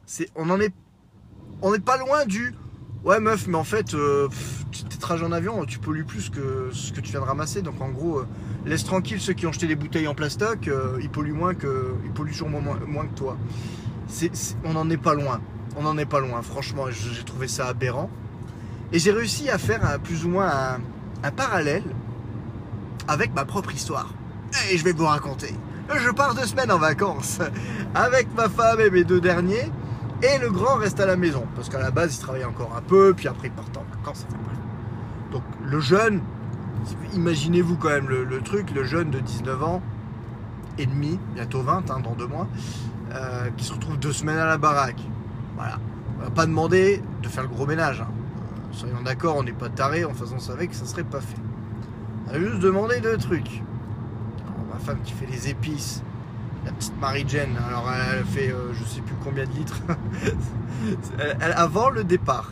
c'est 0.05 0.29
on 0.35 0.49
en 0.49 0.59
est 0.59 0.73
on 1.61 1.71
n'est 1.71 1.79
pas 1.79 1.97
loin 1.97 2.25
du 2.25 2.53
Ouais 3.03 3.19
meuf, 3.19 3.47
mais 3.47 3.57
en 3.57 3.65
fait, 3.65 3.93
euh, 3.95 4.29
tes 4.89 4.97
trajets 4.97 5.25
en 5.25 5.33
avion, 5.33 5.65
tu 5.65 5.77
pollues 5.77 6.05
plus 6.05 6.29
que 6.29 6.69
ce 6.71 6.93
que 6.93 7.01
tu 7.01 7.11
viens 7.11 7.19
de 7.19 7.25
ramasser. 7.25 7.61
Donc 7.61 7.81
en 7.81 7.89
gros, 7.89 8.19
euh, 8.19 8.27
laisse 8.65 8.85
tranquille 8.85 9.19
ceux 9.19 9.33
qui 9.33 9.45
ont 9.45 9.51
jeté 9.51 9.67
les 9.67 9.75
bouteilles 9.75 10.07
en 10.07 10.15
plastoc, 10.15 10.69
euh, 10.69 10.97
ils 11.01 11.09
polluent 11.09 11.33
moins 11.33 11.53
que, 11.53 11.95
ils 12.05 12.11
polluent 12.11 12.33
sûrement 12.33 12.61
moins, 12.61 12.79
moins 12.87 13.05
que 13.05 13.13
toi. 13.13 13.37
On 14.63 14.71
n'en 14.71 14.89
est 14.89 14.97
pas 14.97 15.15
loin. 15.15 15.41
On 15.75 15.81
n'en 15.81 15.97
est 15.97 16.05
pas 16.05 16.21
loin. 16.21 16.41
Franchement, 16.41 16.85
j'ai 16.91 17.23
trouvé 17.25 17.49
ça 17.49 17.67
aberrant. 17.67 18.09
Et 18.93 18.99
j'ai 18.99 19.11
réussi 19.11 19.49
à 19.49 19.57
faire 19.57 19.99
plus 20.01 20.23
ou 20.23 20.29
moins 20.29 20.79
un 21.23 21.31
parallèle 21.31 21.83
avec 23.09 23.33
ma 23.33 23.43
propre 23.43 23.73
histoire. 23.73 24.13
Et 24.71 24.77
je 24.77 24.83
vais 24.85 24.93
vous 24.93 25.07
raconter. 25.07 25.53
Je 25.93 26.09
pars 26.11 26.35
deux 26.35 26.45
semaines 26.45 26.71
en 26.71 26.77
vacances 26.77 27.39
avec 27.95 28.33
ma 28.33 28.47
femme 28.47 28.79
et 28.79 28.89
mes 28.89 29.03
deux 29.03 29.19
derniers. 29.19 29.69
Et 30.23 30.37
le 30.37 30.49
grand 30.49 30.75
reste 30.75 30.99
à 31.01 31.05
la 31.05 31.17
maison. 31.17 31.45
Parce 31.55 31.67
qu'à 31.69 31.79
la 31.79 31.91
base, 31.91 32.15
il 32.15 32.19
travaillait 32.19 32.45
encore 32.45 32.73
un 32.77 32.81
peu. 32.81 33.13
Puis 33.13 33.27
après, 33.27 33.49
il 33.49 33.53
partait 33.53 33.77
en 33.77 33.85
vacances. 33.97 34.25
Donc 35.31 35.43
le 35.63 35.79
jeune, 35.79 36.21
imaginez-vous 37.13 37.75
quand 37.75 37.89
même 37.89 38.07
le, 38.07 38.41
truc, 38.41 38.71
le 38.73 38.83
jeune 38.83 39.09
de 39.09 39.19
19 39.19 39.63
ans 39.63 39.81
et 40.77 40.85
demi, 40.85 41.19
bientôt 41.35 41.61
20, 41.61 41.91
hein, 41.91 41.99
dans 42.03 42.13
deux 42.13 42.27
mois, 42.27 42.47
euh, 43.13 43.49
qui 43.57 43.65
se 43.65 43.73
retrouve 43.73 43.97
deux 43.99 44.13
semaines 44.13 44.37
à 44.37 44.45
la 44.45 44.57
baraque. 44.57 45.01
Voilà. 45.55 45.77
On 46.19 46.23
va 46.23 46.29
pas 46.29 46.45
demander 46.45 47.01
de 47.21 47.27
faire 47.27 47.43
le 47.43 47.49
gros 47.49 47.65
ménage. 47.65 48.01
hein. 48.01 48.07
Euh, 48.09 48.73
soyons 48.73 49.01
d'accord, 49.03 49.35
on 49.37 49.43
n'est 49.43 49.51
pas 49.51 49.69
taré 49.69 50.05
en 50.05 50.13
faisant 50.13 50.39
ça 50.39 50.53
avec, 50.53 50.73
ça 50.73 50.85
serait 50.85 51.03
pas 51.03 51.19
fait. 51.19 51.37
Elle 52.29 52.35
a 52.37 52.39
juste 52.39 52.59
demandé 52.61 53.01
deux 53.01 53.17
trucs. 53.17 53.61
Ma 54.71 54.79
femme 54.79 54.99
qui 55.03 55.13
fait 55.13 55.27
les 55.27 55.49
épices, 55.49 56.01
la 56.65 56.71
petite 56.71 56.99
Marie-Jane, 56.99 57.57
alors 57.67 57.89
elle 57.91 58.25
fait 58.25 58.51
euh, 58.51 58.73
je 58.73 58.83
sais 58.83 59.01
plus 59.01 59.15
combien 59.23 59.45
de 59.45 59.51
litres. 59.51 59.81
Avant 61.55 61.89
le 61.89 62.03
départ, 62.03 62.51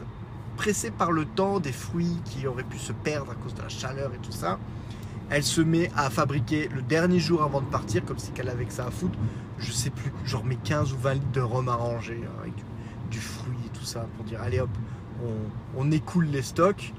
pressée 0.57 0.91
par 0.91 1.11
le 1.11 1.25
temps 1.25 1.59
des 1.59 1.71
fruits 1.71 2.17
qui 2.25 2.47
auraient 2.47 2.63
pu 2.63 2.77
se 2.77 2.93
perdre 2.93 3.31
à 3.31 3.35
cause 3.35 3.53
de 3.53 3.61
la 3.61 3.69
chaleur 3.69 4.11
et 4.13 4.17
tout 4.17 4.31
ça, 4.31 4.59
elle 5.29 5.43
se 5.43 5.61
met 5.61 5.89
à 5.95 6.09
fabriquer 6.09 6.69
le 6.73 6.81
dernier 6.81 7.19
jour 7.19 7.41
avant 7.41 7.61
de 7.61 7.65
partir, 7.65 8.03
comme 8.03 8.19
si 8.19 8.31
qu'elle 8.31 8.49
avait 8.49 8.65
que 8.65 8.73
ça 8.73 8.85
à 8.85 8.91
foutre, 8.91 9.17
je 9.59 9.71
sais 9.71 9.89
plus, 9.89 10.11
genre 10.25 10.43
mes 10.43 10.57
15 10.57 10.93
ou 10.93 10.97
20 10.97 11.13
litres 11.13 11.31
de 11.31 11.41
rhum 11.41 11.69
arrangé 11.69 12.19
euh, 12.21 12.41
avec 12.41 12.53
du, 13.09 13.19
fruit 13.19 13.57
et 13.65 13.69
tout 13.69 13.85
ça 13.85 14.07
pour 14.15 14.25
dire 14.25 14.41
allez 14.41 14.59
hop, 14.59 14.69
on, 15.23 15.81
on 15.81 15.91
écoule 15.91 16.25
les 16.25 16.41
stocks. 16.41 16.93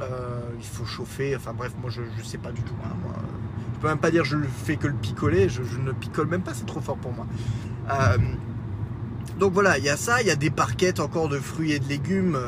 Euh, 0.00 0.40
il 0.58 0.64
faut 0.64 0.84
chauffer, 0.84 1.36
enfin 1.36 1.52
bref, 1.52 1.72
moi 1.80 1.90
je, 1.90 2.02
je 2.16 2.22
sais 2.24 2.38
pas 2.38 2.50
du 2.50 2.62
tout. 2.62 2.74
hein, 2.84 2.96
peux 3.82 3.88
même 3.88 3.98
pas 3.98 4.10
dire 4.10 4.24
je 4.24 4.36
fais 4.64 4.76
que 4.76 4.86
le 4.86 4.94
picoler, 4.94 5.48
je, 5.48 5.60
ne 5.78 5.92
picole 5.92 6.28
même 6.28 6.42
pas, 6.42 6.54
c'est 6.54 6.66
trop 6.66 6.80
fort 6.80 6.96
pour 6.96 7.12
moi. 7.12 7.26
Euh, 7.90 8.16
donc 9.38 9.52
voilà, 9.52 9.76
il 9.78 9.84
y 9.84 9.88
a 9.88 9.96
ça, 9.96 10.22
il 10.22 10.28
y 10.28 10.30
a 10.30 10.36
des 10.36 10.50
parquettes 10.50 11.00
encore 11.00 11.28
de 11.28 11.38
fruits 11.38 11.72
et 11.72 11.78
de 11.80 11.88
légumes. 11.88 12.38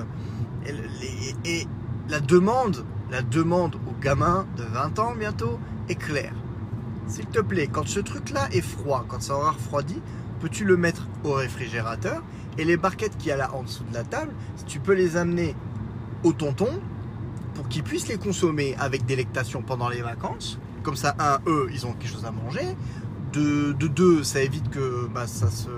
Et, 1.44 1.66
la 2.08 2.20
demande, 2.20 2.84
la 3.10 3.22
demande 3.22 3.76
aux 3.76 4.00
gamins 4.00 4.46
de 4.58 4.62
20 4.62 4.98
ans 4.98 5.14
bientôt 5.18 5.58
est 5.88 5.94
claire. 5.94 6.34
S'il 7.08 7.26
te 7.26 7.40
plaît, 7.40 7.66
quand 7.66 7.88
ce 7.88 8.00
truc-là 8.00 8.48
est 8.52 8.60
froid, 8.60 9.06
quand 9.08 9.22
ça 9.22 9.34
aura 9.34 9.52
refroidi, 9.52 10.00
peux-tu 10.40 10.64
le 10.64 10.76
mettre 10.76 11.08
au 11.24 11.32
réfrigérateur 11.32 12.22
Et 12.58 12.64
les 12.64 12.76
barquettes 12.76 13.16
qu'il 13.16 13.28
y 13.28 13.32
a 13.32 13.36
là 13.36 13.54
en 13.54 13.62
dessous 13.62 13.84
de 13.84 13.94
la 13.94 14.04
table, 14.04 14.32
tu 14.66 14.80
peux 14.80 14.92
les 14.92 15.16
amener 15.16 15.56
au 16.24 16.34
tonton 16.34 16.68
pour 17.54 17.68
qu'ils 17.68 17.82
puissent 17.82 18.08
les 18.08 18.18
consommer 18.18 18.76
avec 18.78 19.06
délectation 19.06 19.62
pendant 19.62 19.88
les 19.88 20.02
vacances. 20.02 20.58
Comme 20.84 20.96
ça, 20.96 21.16
un, 21.18 21.40
eux, 21.50 21.68
ils 21.72 21.86
ont 21.86 21.92
quelque 21.94 22.12
chose 22.12 22.24
à 22.24 22.30
manger. 22.30 22.76
De, 23.32 23.72
de 23.72 23.88
deux, 23.88 24.22
ça 24.22 24.40
évite 24.40 24.70
que 24.70 25.08
bah, 25.12 25.26
ça 25.26 25.50
se 25.50 25.68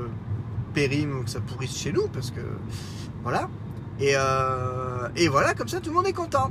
périme 0.75 1.21
ou 1.21 1.23
que 1.25 1.31
ça 1.31 1.41
pourrisse 1.41 1.75
chez 1.75 1.93
nous, 1.93 2.09
parce 2.09 2.31
que 2.31 2.41
voilà. 3.23 3.49
Et, 3.99 4.13
euh, 4.15 5.09
voilà, 5.31 5.55
comme 5.55 5.69
ça, 5.69 5.81
tout 5.81 5.89
le 5.89 5.97
monde 5.97 6.07
est 6.07 6.13
content. 6.13 6.51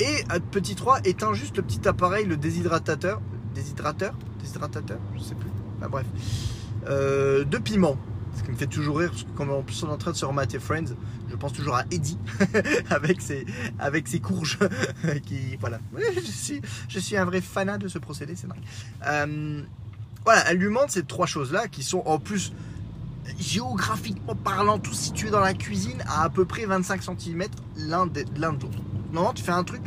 Et 0.00 0.24
petit 0.50 0.74
3, 0.74 1.00
éteins 1.04 1.32
juste 1.32 1.56
le 1.56 1.62
petit 1.62 1.86
appareil, 1.88 2.26
le 2.26 2.36
déshydratateur. 2.36 3.20
Déshydrateur 3.54 4.12
Déshydratateur 4.40 4.98
Je 5.14 5.20
sais 5.20 5.34
plus. 5.34 5.50
Bref. 5.88 6.06
Euh, 6.88 7.44
de 7.44 7.58
piment. 7.58 7.96
Ce 8.36 8.42
qui 8.42 8.50
me 8.50 8.56
fait 8.56 8.66
toujours 8.66 8.98
rire, 8.98 9.10
parce 9.10 9.24
que 9.24 9.62
plus 9.62 9.82
on 9.82 9.88
est 9.88 9.92
en 9.92 9.98
train 9.98 10.12
de 10.12 10.16
se 10.16 10.24
remater 10.24 10.58
Friends, 10.58 10.94
je 11.28 11.36
pense 11.36 11.52
toujours 11.52 11.76
à 11.76 11.84
Eddie 11.90 12.18
avec 12.90 13.20
ses, 13.20 13.44
avec 13.78 14.08
ses 14.08 14.20
courges. 14.20 14.58
qui, 15.26 15.56
voilà. 15.60 15.80
Je 16.14 16.20
suis, 16.20 16.62
je 16.88 16.98
suis 16.98 17.16
un 17.16 17.24
vrai 17.24 17.40
fanat 17.40 17.78
de 17.78 17.88
ce 17.88 17.98
procédé, 17.98 18.34
c'est 18.34 18.48
dingue. 18.48 18.62
Euh, 19.06 19.62
voilà, 20.24 20.50
elle 20.50 20.58
lui 20.58 20.66
demande 20.66 20.90
ces 20.90 21.02
trois 21.02 21.26
choses-là 21.26 21.68
qui 21.68 21.82
sont 21.82 22.02
en 22.06 22.18
plus 22.18 22.52
géographiquement 23.38 24.34
parlant, 24.34 24.78
tout 24.78 24.94
situé 24.94 25.30
dans 25.30 25.40
la 25.40 25.54
cuisine 25.54 26.02
à 26.06 26.24
à 26.24 26.30
peu 26.30 26.44
près 26.44 26.64
25 26.64 27.02
cm 27.02 27.44
l'un 27.76 28.06
de 28.06 28.24
l'autre. 28.40 28.68
Normalement, 29.12 29.34
tu 29.34 29.42
fais 29.42 29.52
un 29.52 29.64
truc, 29.64 29.82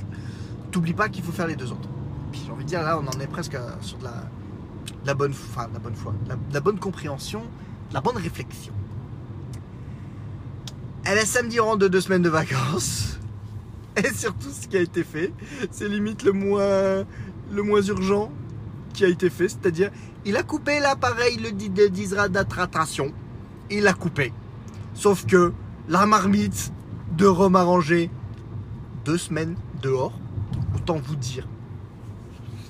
t'oublies 0.71 0.93
pas 0.93 1.09
qu'il 1.09 1.23
faut 1.23 1.31
faire 1.31 1.47
les 1.47 1.55
deux 1.55 1.71
autres. 1.71 1.89
Puis 2.31 2.41
j'ai 2.45 2.51
envie 2.51 2.63
de 2.63 2.69
dire, 2.69 2.83
là, 2.83 2.99
on 2.99 3.07
en 3.07 3.19
est 3.19 3.27
presque 3.27 3.57
sur 3.81 3.97
de 3.97 4.03
la, 4.03 4.23
la 5.05 5.13
bonne, 5.13 5.31
enfin, 5.31 5.67
la 5.73 5.79
bonne 5.79 5.95
foi, 5.95 6.13
de 6.25 6.53
la, 6.53 6.59
bonne 6.59 6.79
compréhension, 6.79 7.43
la 7.95 8.01
bonne 8.01 8.17
réflexion. 8.17 8.73
Elle 11.05 11.17
est 11.17 11.25
samedi 11.25 11.61
rentre 11.61 11.77
de 11.77 11.87
deux 11.87 12.01
semaines 12.01 12.23
de 12.23 12.29
vacances. 12.29 13.17
Et 13.95 14.13
surtout, 14.13 14.49
ce 14.49 14.67
qui 14.67 14.75
a 14.75 14.81
été 14.81 15.05
fait, 15.05 15.31
c'est 15.71 15.87
limite 15.87 16.23
le 16.23 16.33
moins, 16.33 17.79
urgent 17.87 18.31
qui 18.93 19.05
a 19.05 19.07
été 19.07 19.29
fait, 19.29 19.47
c'est-à-dire, 19.47 19.91
il 20.25 20.35
a 20.35 20.43
coupé 20.43 20.81
l'appareil 20.81 21.37
le 21.37 21.53
di- 21.53 21.69
de 21.69 21.87
déshydratation. 21.87 23.13
Il 23.71 23.83
l'a 23.83 23.93
coupé. 23.93 24.33
Sauf 24.93 25.25
que 25.25 25.53
la 25.87 26.05
marmite 26.05 26.73
de 27.17 27.25
rhum 27.25 27.55
arrangé, 27.55 28.09
deux 29.05 29.17
semaines 29.17 29.55
dehors, 29.81 30.19
autant 30.75 30.97
vous 30.97 31.15
dire. 31.15 31.47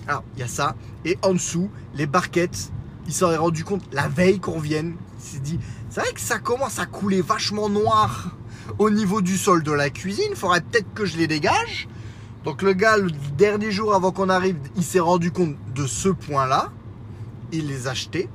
Alors, 0.08 0.24
il 0.36 0.42
y 0.42 0.44
a 0.44 0.48
ça. 0.48 0.76
Et 1.04 1.18
en 1.24 1.34
dessous, 1.34 1.72
les 1.96 2.06
barquettes, 2.06 2.72
il 3.08 3.14
s'en 3.14 3.32
est 3.32 3.38
rendu 3.38 3.64
compte 3.64 3.84
la 3.92 4.08
veille 4.08 4.40
qu'on 4.40 4.54
revienne. 4.54 4.96
S'est 5.26 5.40
dit, 5.40 5.60
c'est 5.90 6.02
vrai 6.02 6.14
que 6.14 6.20
ça 6.22 6.38
commence 6.38 6.78
à 6.78 6.86
couler 6.86 7.22
vachement 7.22 7.68
noir 7.68 8.38
au 8.78 8.92
niveau 8.92 9.22
du 9.22 9.38
sol 9.38 9.64
de 9.64 9.72
la 9.72 9.90
cuisine. 9.90 10.36
Faudrait 10.36 10.62
peut-être 10.62 10.94
que 10.94 11.04
je 11.04 11.18
les 11.18 11.26
dégage. 11.26 11.88
Donc 12.44 12.62
le 12.62 12.74
gars, 12.74 12.98
le 12.98 13.10
dernier 13.36 13.72
jour 13.72 13.96
avant 13.96 14.12
qu'on 14.12 14.30
arrive, 14.30 14.58
il 14.76 14.84
s'est 14.84 15.00
rendu 15.00 15.32
compte 15.32 15.56
de 15.74 15.88
ce 15.88 16.10
point-là. 16.10 16.72
Il 17.52 17.66
les 17.66 17.88
a 17.88 17.92
achetés. 17.92 18.30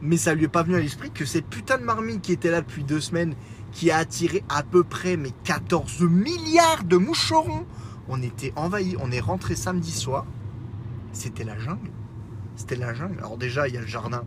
Mais 0.00 0.16
ça 0.16 0.32
lui 0.34 0.44
est 0.44 0.48
pas 0.48 0.62
venu 0.62 0.76
à 0.76 0.78
l'esprit 0.78 1.10
que 1.10 1.24
cette 1.24 1.46
putain 1.46 1.76
de 1.76 1.82
marmite 1.82 2.22
qui 2.22 2.30
était 2.30 2.52
là 2.52 2.60
depuis 2.60 2.84
deux 2.84 3.00
semaines, 3.00 3.34
qui 3.72 3.90
a 3.90 3.96
attiré 3.96 4.44
à 4.48 4.62
peu 4.62 4.84
près 4.84 5.16
mais 5.16 5.32
14 5.42 6.02
milliards 6.02 6.84
de 6.84 6.98
moucherons. 6.98 7.66
On 8.08 8.22
était 8.22 8.52
envahis. 8.54 8.96
On 9.00 9.10
est 9.10 9.18
rentré 9.18 9.56
samedi 9.56 9.90
soir. 9.90 10.24
C'était 11.12 11.42
la 11.42 11.58
jungle. 11.58 11.90
C'était 12.54 12.76
la 12.76 12.94
jungle. 12.94 13.18
Alors 13.18 13.38
déjà, 13.38 13.66
il 13.66 13.74
y 13.74 13.76
a 13.76 13.80
le 13.80 13.88
jardin. 13.88 14.22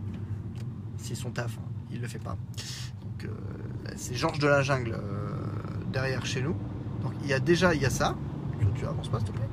C'est 0.98 1.14
son 1.14 1.30
taf. 1.30 1.56
Il 1.96 2.02
le 2.02 2.08
fait 2.08 2.18
pas. 2.18 2.36
Donc 3.00 3.24
euh, 3.24 3.28
c'est 3.96 4.14
Georges 4.14 4.38
de 4.38 4.46
la 4.46 4.60
jungle 4.60 4.92
euh, 4.92 5.32
derrière 5.90 6.26
chez 6.26 6.42
nous. 6.42 6.54
Donc 7.02 7.12
il 7.22 7.28
y 7.28 7.32
a 7.32 7.40
déjà 7.40 7.74
il 7.74 7.80
y 7.80 7.86
a 7.86 7.90
ça. 7.90 8.14
Tu, 8.74 8.84
avances 8.84 9.08
pas 9.08 9.18
s'il 9.18 9.28
te 9.28 9.32
plaît. 9.32 9.48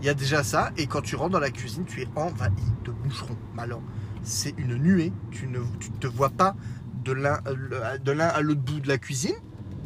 Il 0.00 0.06
y 0.06 0.08
a 0.08 0.14
déjà 0.14 0.42
ça. 0.42 0.72
Et 0.76 0.88
quand 0.88 1.00
tu 1.00 1.14
rentres 1.14 1.30
dans 1.30 1.38
la 1.38 1.50
cuisine, 1.50 1.84
tu 1.84 2.02
es 2.02 2.08
envahi 2.16 2.50
de 2.84 2.90
moucherons. 3.04 3.36
Alors 3.56 3.80
c'est 4.24 4.52
une 4.58 4.76
nuée. 4.76 5.12
Tu 5.30 5.46
ne 5.46 5.60
te 6.00 6.08
vois 6.08 6.30
pas 6.30 6.56
de 7.04 7.12
l'un 7.12 7.38
euh, 7.46 7.98
de 7.98 8.20
à 8.20 8.40
l'autre 8.40 8.62
bout 8.62 8.80
de 8.80 8.88
la 8.88 8.98
cuisine. 8.98 9.36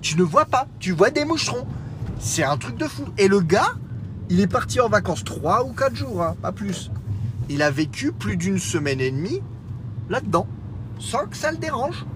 Tu 0.01 0.17
ne 0.17 0.23
vois 0.23 0.47
pas. 0.47 0.69
Tu 0.79 0.93
vois 0.93 1.11
des 1.11 1.27
moucherons. 1.27 1.67
C'est 2.19 2.45
un 2.45 2.57
truc 2.57 2.79
de 2.79 2.87
fou. 2.87 3.05
Et 3.19 3.29
le 3.29 3.41
gars, 3.41 3.75
il 4.31 4.41
est 4.41 4.47
parti 4.47 4.81
en 4.81 4.89
vacances 4.89 5.25
3 5.25 5.67
ou 5.67 5.75
4 5.75 5.95
jours, 5.95 6.23
hein, 6.23 6.35
pas 6.41 6.53
plus. 6.53 6.91
Il 7.51 7.61
a 7.61 7.71
vécu 7.71 8.13
plus 8.13 8.39
d'une 8.39 8.59
semaine 8.59 9.03
et 9.03 9.11
demie 9.11 9.43
là-dedans, 10.09 10.47
sans 11.01 11.27
que 11.27 11.37
ça 11.37 11.51
le 11.51 11.59
dérange. 11.59 12.07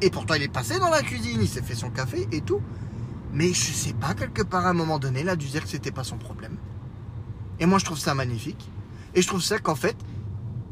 Et 0.00 0.10
pourtant, 0.10 0.34
il 0.34 0.42
est 0.42 0.48
passé 0.52 0.80
dans 0.80 0.90
la 0.90 1.02
cuisine, 1.02 1.38
il 1.40 1.48
s'est 1.48 1.62
fait 1.62 1.76
son 1.76 1.90
café 1.90 2.26
et 2.32 2.40
tout. 2.40 2.60
Mais 3.32 3.48
je 3.52 3.72
sais 3.72 3.92
pas, 3.94 4.14
quelque 4.14 4.42
part 4.42 4.66
à 4.66 4.70
un 4.70 4.74
moment 4.74 4.98
donné, 4.98 5.20
il 5.20 5.28
a 5.28 5.36
dû 5.36 5.46
dire 5.46 5.62
que 5.62 5.68
c'était 5.68 5.92
pas 5.92 6.04
son 6.04 6.16
problème. 6.18 6.56
Et 7.60 7.66
moi, 7.66 7.78
je 7.78 7.84
trouve 7.84 7.98
ça 7.98 8.14
magnifique. 8.14 8.68
Et 9.14 9.22
je 9.22 9.28
trouve 9.28 9.42
ça 9.42 9.58
qu'en 9.58 9.76
fait, 9.76 9.96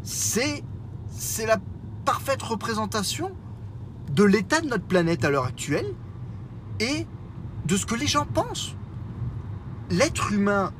c'est 0.02 0.64
c'est 1.10 1.46
la 1.46 1.58
parfaite 2.04 2.42
représentation 2.42 3.30
de 4.10 4.24
l'état 4.24 4.60
de 4.60 4.66
notre 4.68 4.84
planète 4.84 5.24
à 5.24 5.30
l'heure 5.30 5.44
actuelle 5.44 5.86
et 6.80 7.06
de 7.66 7.76
ce 7.76 7.86
que 7.86 7.94
les 7.94 8.08
gens 8.08 8.26
pensent. 8.26 8.74
L'être 9.90 10.32
humain, 10.32 10.72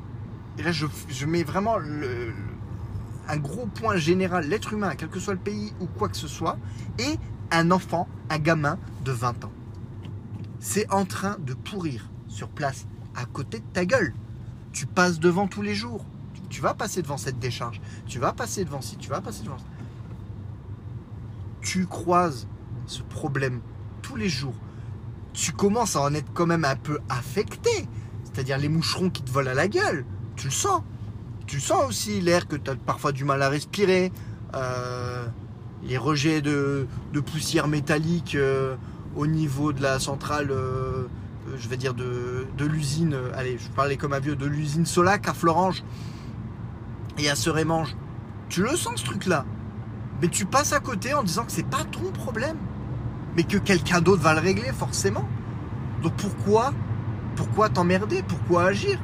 et 0.58 0.62
là 0.62 0.72
je, 0.72 0.86
je 1.08 1.26
mets 1.26 1.44
vraiment 1.44 1.76
le- 1.76 2.32
un 3.28 3.36
gros 3.36 3.66
point 3.66 3.96
général, 3.96 4.48
l'être 4.48 4.72
humain, 4.72 4.94
quel 4.96 5.08
que 5.08 5.20
soit 5.20 5.34
le 5.34 5.40
pays 5.40 5.72
ou 5.80 5.86
quoi 5.86 6.08
que 6.08 6.16
ce 6.16 6.28
soit, 6.28 6.58
est 6.98 7.18
un 7.50 7.70
enfant, 7.70 8.08
un 8.30 8.38
gamin 8.38 8.78
de 9.04 9.12
20 9.12 9.44
ans. 9.44 9.52
C'est 10.60 10.90
en 10.92 11.04
train 11.04 11.36
de 11.40 11.54
pourrir 11.54 12.10
sur 12.28 12.48
place, 12.48 12.86
à 13.14 13.24
côté 13.24 13.58
de 13.58 13.64
ta 13.72 13.84
gueule. 13.84 14.14
Tu 14.72 14.86
passes 14.86 15.20
devant 15.20 15.48
tous 15.48 15.62
les 15.62 15.74
jours. 15.74 16.04
Tu 16.48 16.60
vas 16.60 16.74
passer 16.74 17.02
devant 17.02 17.16
cette 17.16 17.38
décharge. 17.38 17.80
Tu 18.06 18.18
vas 18.18 18.32
passer 18.32 18.64
devant 18.64 18.80
ci, 18.80 18.96
tu 18.96 19.10
vas 19.10 19.20
passer 19.20 19.44
devant 19.44 19.58
ça. 19.58 19.64
Tu 21.60 21.86
croises 21.86 22.46
ce 22.86 23.02
problème 23.02 23.60
tous 24.02 24.16
les 24.16 24.28
jours. 24.28 24.54
Tu 25.32 25.52
commences 25.52 25.96
à 25.96 26.02
en 26.02 26.14
être 26.14 26.32
quand 26.34 26.46
même 26.46 26.64
un 26.64 26.76
peu 26.76 26.98
affecté. 27.08 27.88
C'est-à-dire 28.24 28.58
les 28.58 28.68
moucherons 28.68 29.10
qui 29.10 29.22
te 29.22 29.30
volent 29.30 29.50
à 29.50 29.54
la 29.54 29.68
gueule. 29.68 30.04
Tu 30.36 30.46
le 30.46 30.52
sens. 30.52 30.82
Tu 31.46 31.60
sens 31.60 31.84
aussi, 31.88 32.20
l'air 32.20 32.46
que 32.48 32.56
tu 32.56 32.70
as 32.70 32.76
parfois 32.76 33.12
du 33.12 33.24
mal 33.24 33.42
à 33.42 33.48
respirer. 33.48 34.12
euh, 34.54 35.26
les 35.84 35.98
rejets 35.98 36.40
de, 36.42 36.86
poussière 37.26 37.66
métallique 37.68 38.34
euh, 38.34 38.76
au 39.16 39.26
niveau 39.26 39.72
de 39.72 39.82
la 39.82 39.98
centrale, 39.98 40.50
euh, 40.50 41.06
je 41.56 41.68
vais 41.68 41.76
dire 41.76 41.94
de, 41.94 42.46
l'usine, 42.60 43.16
allez, 43.34 43.58
je 43.58 43.68
parlais 43.70 43.96
comme 43.96 44.12
un 44.12 44.20
vieux, 44.20 44.36
de 44.36 44.46
l'usine 44.46 44.86
Solac 44.86 45.28
à 45.28 45.34
Florange 45.34 45.82
et 47.18 47.28
à 47.28 47.34
Serémange. 47.34 47.96
Tu 48.48 48.62
le 48.62 48.76
sens 48.76 49.00
ce 49.00 49.04
truc-là? 49.04 49.44
Mais 50.20 50.28
tu 50.28 50.44
passes 50.44 50.72
à 50.72 50.78
côté 50.78 51.14
en 51.14 51.24
disant 51.24 51.44
que 51.44 51.50
c'est 51.52 51.66
pas 51.66 51.84
ton 51.90 52.12
problème. 52.12 52.56
Mais 53.36 53.42
que 53.42 53.56
quelqu'un 53.56 54.00
d'autre 54.00 54.22
va 54.22 54.34
le 54.34 54.40
régler 54.40 54.72
forcément. 54.72 55.26
Donc 56.02 56.12
pourquoi 56.14 56.72
Pourquoi 57.34 57.70
t'emmerder? 57.70 58.22
Pourquoi 58.22 58.66
agir? 58.66 59.00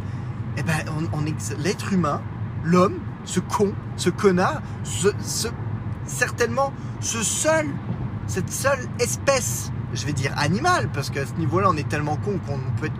Eh 0.59 0.63
ben, 0.65 0.75
on, 1.13 1.25
l'être 1.63 1.93
humain, 1.93 2.21
l'homme, 2.65 2.95
ce 3.25 3.39
con, 3.39 3.73
ce 3.97 4.11
connard, 4.11 4.61
ce, 4.83 5.09
ce- 5.21 5.47
certainement 6.05 6.73
ce 7.01 7.23
seul, 7.23 7.67
cette 8.27 8.51
seule 8.51 8.81
espèce, 8.99 9.71
je 9.95 10.05
vais 10.05 10.13
dire 10.13 10.33
animale, 10.37 10.89
parce 10.93 11.11
qu'à 11.11 11.25
ce 11.25 11.35
niveau-là, 11.35 11.69
on 11.71 11.77
est 11.77 11.89
tellement 11.89 12.17
con 12.17 12.39
qu'on 12.45 12.59
peut 12.81 12.91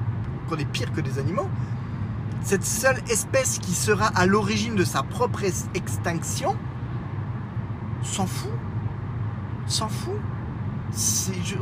qu'on 0.49 0.57
est 0.57 0.65
pire 0.71 0.93
que 0.93 1.01
des 1.01 1.19
animaux. 1.19 1.49
cette 2.43 2.65
seule 2.65 2.99
espèce 3.11 3.59
qui 3.59 3.73
sera 3.73 4.07
à 4.07 4.25
l'origine 4.25 4.77
de 4.77 4.85
sa 4.85 5.03
propre 5.03 5.41
extinction, 5.75 6.57
s'en 8.03 8.27
fout. 8.27 8.53
S'en 9.67 9.89
fout. 9.89 10.15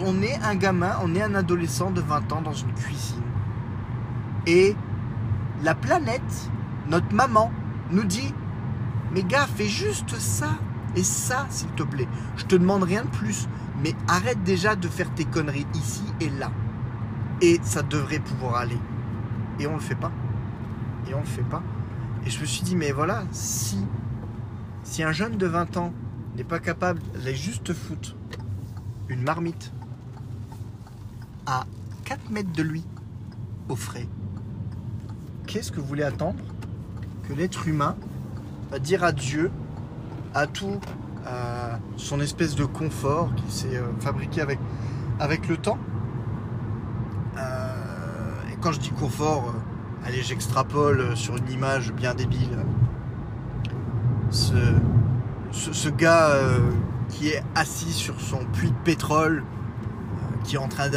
on 0.00 0.20
est 0.22 0.38
un 0.44 0.54
gamin, 0.56 0.92
on 1.02 1.14
est 1.14 1.22
un 1.22 1.34
adolescent 1.34 1.90
de 1.90 2.00
20 2.02 2.32
ans 2.32 2.42
dans 2.42 2.52
une 2.52 2.72
cuisine. 2.74 3.22
Et 4.46 4.76
la 5.62 5.74
planète, 5.74 6.50
notre 6.88 7.12
maman, 7.14 7.50
nous 7.90 8.04
dit 8.04 8.34
Mais 9.12 9.22
gars, 9.22 9.46
fais 9.46 9.68
juste 9.68 10.18
ça 10.18 10.58
et 10.94 11.02
ça, 11.02 11.46
s'il 11.50 11.68
te 11.70 11.82
plaît. 11.82 12.08
Je 12.36 12.44
te 12.44 12.56
demande 12.56 12.82
rien 12.82 13.02
de 13.02 13.08
plus. 13.08 13.48
Mais 13.82 13.94
arrête 14.08 14.42
déjà 14.42 14.74
de 14.74 14.88
faire 14.88 15.12
tes 15.14 15.26
conneries 15.26 15.66
ici 15.74 16.04
et 16.20 16.30
là. 16.30 16.50
Et 17.42 17.60
ça 17.62 17.82
devrait 17.82 18.18
pouvoir 18.18 18.56
aller. 18.56 18.78
Et 19.60 19.66
on 19.66 19.74
le 19.74 19.80
fait 19.80 19.94
pas. 19.94 20.12
Et 21.08 21.14
on 21.14 21.20
le 21.20 21.26
fait 21.26 21.42
pas. 21.42 21.62
Et 22.24 22.30
je 22.30 22.40
me 22.40 22.46
suis 22.46 22.62
dit, 22.62 22.74
mais 22.74 22.92
voilà, 22.92 23.24
si, 23.32 23.78
si 24.82 25.02
un 25.02 25.12
jeune 25.12 25.36
de 25.36 25.46
20 25.46 25.76
ans 25.76 25.92
n'est 26.36 26.44
pas 26.44 26.58
capable 26.58 27.00
d'aller 27.12 27.34
juste 27.34 27.74
foutre 27.74 28.16
une 29.08 29.22
marmite 29.22 29.72
à 31.44 31.66
4 32.04 32.30
mètres 32.30 32.52
de 32.52 32.62
lui, 32.62 32.84
au 33.68 33.76
frais, 33.76 34.08
qu'est-ce 35.46 35.70
que 35.72 35.80
vous 35.80 35.86
voulez 35.86 36.02
attendre 36.02 36.38
que 37.28 37.32
l'être 37.32 37.66
humain 37.66 37.96
va 38.70 38.78
dire 38.78 39.04
adieu 39.04 39.50
à 40.34 40.46
tout 40.46 40.80
à 41.24 41.78
son 41.96 42.20
espèce 42.20 42.54
de 42.54 42.64
confort 42.64 43.34
qui 43.34 43.50
s'est 43.50 43.76
euh, 43.76 43.86
fabriqué 44.00 44.42
avec, 45.18 45.48
le 45.48 45.56
temps? 45.56 45.78
Euh, 47.36 48.52
et 48.52 48.56
quand 48.60 48.72
je 48.72 48.80
dis 48.80 48.90
confort, 48.90 49.48
euh, 49.48 50.06
allez, 50.06 50.22
j'extrapole 50.22 51.16
sur 51.16 51.36
une 51.36 51.50
image 51.50 51.92
bien 51.92 52.14
débile. 52.14 52.58
Ce, 54.30 54.54
ce, 55.52 55.88
gars 55.88 56.36
qui 57.08 57.28
est 57.28 57.42
assis 57.54 57.92
sur 57.92 58.20
son 58.20 58.44
puits 58.52 58.70
de 58.70 58.76
pétrole, 58.84 59.44
qui 60.44 60.56
est 60.56 60.58
en 60.58 60.68
train 60.68 60.90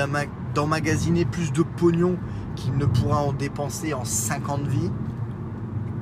d'emmagasiner 0.55 1.25
plus 1.25 1.53
de 1.53 1.61
pognon 1.61 2.17
qu'il 2.59 2.77
ne 2.77 2.85
pourra 2.85 3.21
en 3.21 3.33
dépenser 3.33 3.93
en 3.93 4.03
50 4.03 4.67
vies. 4.67 4.91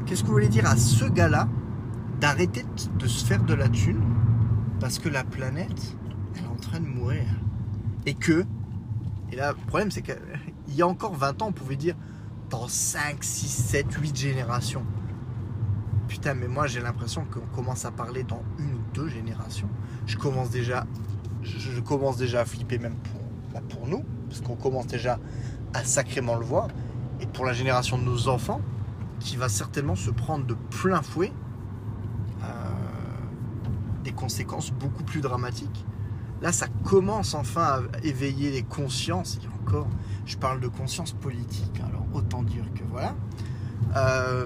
Qu'est-ce 0.06 0.24
que 0.24 0.28
vous 0.28 0.34
voulez 0.34 0.50
dire 0.50 0.68
à 0.68 0.76
ce 0.76 1.06
gars-là 1.06 1.48
d'arrêter 2.20 2.66
de 2.98 3.08
se 3.08 3.24
faire 3.24 3.44
de 3.44 3.54
la 3.54 3.70
thune 3.70 4.02
parce 4.80 5.00
que 5.00 5.10
la 5.10 5.24
planète, 5.24 5.96
est 6.36 6.48
en 6.48 6.56
train 6.56 6.80
de 6.80 6.88
mourir? 6.88 7.26
Et 8.06 8.14
que, 8.14 8.46
et 9.32 9.36
là, 9.36 9.52
le 9.52 9.66
problème, 9.68 9.92
c'est 9.92 10.02
qu'il 10.02 10.16
y 10.76 10.82
a 10.82 10.88
encore 10.88 11.16
20 11.16 11.42
ans, 11.42 11.48
on 11.48 11.52
pouvait 11.52 11.76
dire 11.76 11.96
dans 12.50 12.68
5, 12.68 13.24
6, 13.24 13.48
7, 13.48 13.94
8 13.94 14.16
générations. 14.16 14.86
Putain, 16.08 16.34
mais 16.34 16.48
moi, 16.48 16.68
j'ai 16.68 16.80
l'impression 16.80 17.26
qu'on 17.26 17.56
commence 17.56 17.86
à 17.86 17.92
parler 17.92 18.24
dans 18.24 18.42
une 18.58 18.76
ou 18.76 18.82
deux 18.94 19.10
générations. 19.10 19.70
Je 20.06 20.18
commence 20.18 20.50
déjà, 20.50 20.86
je 21.44 21.82
commence 21.82 22.18
déjà 22.18 22.42
à 22.42 22.46
flipper 22.46 22.80
même 22.80 22.96
pour, 22.96 23.22
bah, 23.54 23.62
pour 23.70 23.88
nous, 23.88 24.06
parce 24.30 24.42
qu'on 24.42 24.56
commence 24.56 24.88
déjà 24.88 25.20
à 25.74 25.84
sacrément 25.84 26.36
le 26.36 26.46
voir. 26.46 26.68
Et 27.20 27.26
pour 27.26 27.46
la 27.46 27.54
génération 27.54 27.98
de 27.98 28.04
nos 28.04 28.28
enfants, 28.28 28.62
qui 29.20 29.36
va 29.36 29.50
certainement 29.50 29.96
se 29.96 30.12
prendre 30.12 30.46
de 30.46 30.54
plein 30.54 31.02
fouet 31.02 31.32
des 34.08 34.14
conséquences 34.14 34.72
beaucoup 34.72 35.04
plus 35.04 35.20
dramatiques. 35.20 35.86
Là, 36.42 36.54
ça 36.54 36.68
commence 36.86 37.34
enfin 37.34 37.62
à 37.62 38.06
éveiller 38.06 38.52
les 38.52 38.64
consciences. 38.64 39.38
Et 39.44 39.48
encore, 39.62 39.88
je 40.26 40.38
parle 40.38 40.62
de 40.62 40.70
conscience 40.70 41.12
politique, 41.12 41.82
alors 41.86 42.06
autant 42.14 42.42
dire 42.42 42.64
que 42.74 42.84
voilà. 42.90 43.16
Euh, 43.98 44.46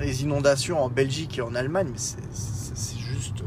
les 0.00 0.22
inondations 0.22 0.82
en 0.82 0.88
Belgique 0.88 1.38
et 1.38 1.42
en 1.42 1.54
Allemagne, 1.54 1.92
c'est 1.96 2.98
juste, 2.98 3.44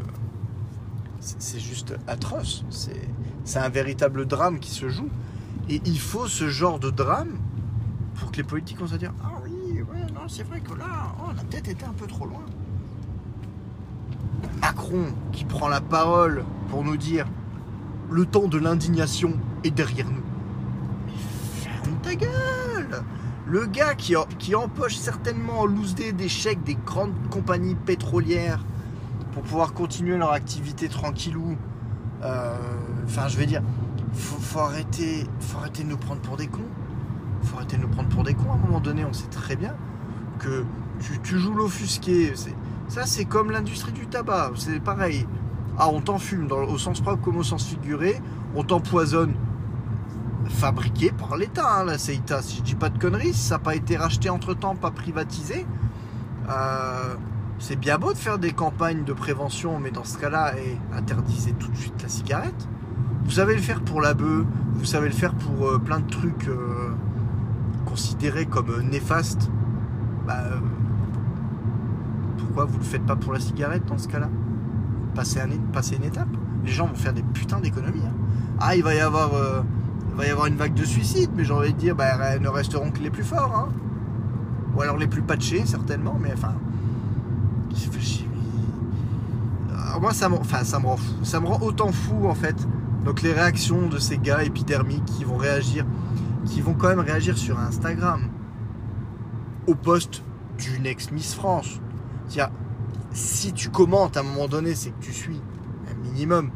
c'est 1.19 1.59
juste 1.59 1.95
atroce. 2.05 2.63
C'est 3.43 3.59
un 3.59 3.69
véritable 3.69 4.27
drame 4.27 4.59
qui 4.59 4.69
se 4.69 4.87
joue. 4.87 5.09
Et 5.69 5.81
il 5.85 5.99
faut 5.99 6.27
ce 6.27 6.49
genre 6.49 6.79
de 6.79 6.89
drame 6.89 7.37
pour 8.15 8.31
que 8.31 8.37
les 8.37 8.43
politiques 8.43 8.79
vont 8.79 8.87
se 8.87 8.95
dire 8.95 9.13
Ah 9.23 9.31
oui, 9.43 9.81
ouais, 9.81 10.11
non, 10.13 10.27
c'est 10.27 10.43
vrai 10.43 10.61
que 10.61 10.73
là, 10.73 11.13
oh, 11.19 11.23
on 11.27 11.31
a 11.31 11.43
peut-être 11.43 11.69
été 11.69 11.85
un 11.85 11.93
peu 11.93 12.07
trop 12.07 12.25
loin. 12.25 12.43
Macron 14.61 15.05
qui 15.31 15.43
prend 15.45 15.67
la 15.67 15.81
parole 15.81 16.45
pour 16.69 16.83
nous 16.83 16.97
dire 16.97 17.25
le 18.09 18.25
temps 18.25 18.47
de 18.47 18.57
l'indignation 18.57 19.33
est 19.63 19.71
derrière 19.71 20.07
nous. 20.07 20.23
Mais 21.05 21.13
ferme 21.61 21.97
ta 22.01 22.15
gueule 22.15 23.03
Le 23.45 23.65
gars 23.65 23.95
qui, 23.95 24.55
empoche 24.55 24.95
certainement 24.95 25.61
en 25.61 25.65
loose 25.65 25.95
des 25.95 26.15
grandes 26.85 27.13
compagnies 27.29 27.75
pétrolières 27.75 28.63
pour 29.33 29.43
pouvoir 29.43 29.73
continuer 29.73 30.17
leur 30.17 30.31
activité 30.31 30.87
tranquillou. 30.87 31.57
Euh, 32.23 32.55
enfin, 33.05 33.27
je 33.27 33.37
vais 33.37 33.45
dire, 33.45 33.61
faut, 34.13 34.39
faut, 34.39 34.59
arrêter, 34.59 35.25
faut 35.39 35.59
arrêter 35.59 35.83
de 35.83 35.89
nous 35.89 35.97
prendre 35.97 36.21
pour 36.21 36.37
des 36.37 36.47
cons. 36.47 36.69
Faut 37.43 37.57
arrêter 37.57 37.77
de 37.77 37.83
nous 37.83 37.87
prendre 37.87 38.09
pour 38.09 38.23
des 38.23 38.33
cons. 38.33 38.51
À 38.51 38.55
un 38.55 38.57
moment 38.57 38.79
donné, 38.79 39.05
on 39.05 39.13
sait 39.13 39.27
très 39.27 39.55
bien 39.55 39.75
que 40.39 40.65
tu, 41.23 41.39
joues 41.39 41.53
l'offusqué. 41.53 42.33
Ça, 42.87 43.05
c'est 43.05 43.25
comme 43.25 43.51
l'industrie 43.51 43.91
du 43.91 44.07
tabac. 44.07 44.51
C'est 44.55 44.79
pareil. 44.79 45.27
Ah, 45.77 45.89
on 45.89 46.01
t'enfume 46.01 46.51
au 46.51 46.77
sens 46.77 47.01
propre 47.01 47.23
comme 47.23 47.37
au 47.37 47.43
sens 47.43 47.65
figuré. 47.65 48.19
On 48.55 48.63
t'empoisonne. 48.63 49.33
Fabriqué 50.49 51.11
par 51.11 51.35
l'État, 51.35 51.79
hein, 51.79 51.83
la 51.83 51.97
CEITA. 51.97 52.41
Si 52.41 52.57
je 52.57 52.61
dis 52.63 52.75
pas 52.75 52.89
de 52.89 52.97
conneries, 52.97 53.33
si 53.33 53.41
ça 53.41 53.55
n'a 53.55 53.59
pas 53.59 53.75
été 53.75 53.97
racheté 53.97 54.29
entre 54.29 54.53
temps, 54.53 54.75
pas 54.75 54.91
privatisé. 54.91 55.65
Euh, 56.49 57.15
c'est 57.59 57.75
bien 57.75 57.97
beau 57.97 58.13
de 58.13 58.17
faire 58.17 58.37
des 58.37 58.51
campagnes 58.51 59.03
de 59.03 59.13
prévention, 59.13 59.79
mais 59.79 59.91
dans 59.91 60.05
ce 60.05 60.17
cas-là, 60.17 60.53
interdisez 60.93 61.53
tout 61.53 61.69
de 61.69 61.75
suite 61.75 62.01
la 62.01 62.07
cigarette. 62.07 62.67
Vous 63.27 63.33
savez 63.33 63.55
le 63.55 63.61
faire 63.61 63.81
pour 63.81 63.99
la 63.99 64.13
bœuf, 64.13 64.45
vous 64.75 64.85
savez 64.85 65.09
le 65.09 65.13
faire 65.13 65.33
pour 65.33 65.67
euh, 65.67 65.79
plein 65.79 65.99
de 65.99 66.09
trucs 66.09 66.47
euh, 66.47 66.95
considérés 67.85 68.45
comme 68.45 68.81
néfastes. 68.89 69.51
Bah, 70.25 70.43
vous 72.39 72.61
ne 72.63 72.77
le 72.77 72.83
faites 72.83 73.05
pas 73.05 73.17
pour 73.17 73.33
la 73.33 73.41
cigarette 73.41 73.85
dans 73.85 73.97
ce 73.97 74.07
cas-là? 74.07 74.29
Passer, 75.13 75.41
un, 75.41 75.49
passer 75.73 75.97
une 75.97 76.05
étape. 76.05 76.29
Les 76.63 76.71
gens 76.71 76.87
vont 76.87 76.95
faire 76.95 77.11
des 77.11 77.21
putains 77.21 77.59
d'économies. 77.59 77.99
Hein. 78.07 78.15
Ah, 78.61 78.77
il 78.77 78.83
va 78.83 78.95
y 78.95 78.99
avoir, 79.01 79.33
euh, 79.33 79.61
une 80.47 80.55
vague 80.55 80.73
de 80.73 80.85
suicides, 80.85 81.31
mais 81.35 81.43
j'ai 81.43 81.53
envie 81.53 81.73
de 81.73 81.77
dire, 81.77 81.95
bah, 81.95 82.39
ne 82.39 82.47
resteront 82.47 82.91
que 82.91 82.99
les 82.99 83.09
plus 83.09 83.25
forts. 83.25 83.53
Hein. 83.55 83.67
Ou 84.75 84.81
alors 84.81 84.95
les 84.95 85.07
plus 85.07 85.21
patchés, 85.21 85.65
certainement, 85.65 86.17
mais 86.19 86.31
enfin. 86.33 86.53
moi, 89.99 90.13
ça, 90.13 90.29
me. 90.29 90.37
Ça 91.23 91.39
me 91.41 91.45
rend 91.45 91.59
autant 91.61 91.91
fou, 91.91 92.27
en 92.27 92.35
fait. 92.35 92.55
Donc, 93.07 93.21
les 93.21 93.31
réactions 93.31 93.87
de 93.87 93.99
ces 93.99 94.17
gars 94.17 94.43
épidermiques 94.43 95.05
qui 95.05 95.23
vont 95.23 95.37
réagir, 95.37 95.85
qui 96.43 96.59
vont 96.59 96.73
quand 96.73 96.89
même 96.89 96.99
réagir 96.99 97.37
sur 97.37 97.57
Instagram 97.57 98.29
au 99.65 99.75
poste 99.75 100.23
d'une 100.57 100.85
ex-Miss 100.85 101.33
France, 101.33 101.79
cest 102.27 102.49
si 103.13 103.53
tu 103.53 103.69
commentes 103.69 104.17
à 104.17 104.19
un 104.19 104.23
moment 104.23 104.49
donné, 104.49 104.75
c'est 104.75 104.89
que 104.89 104.99
tu 104.99 105.13
suis 105.13 105.41
un 105.89 105.93
minimum. 106.03 106.51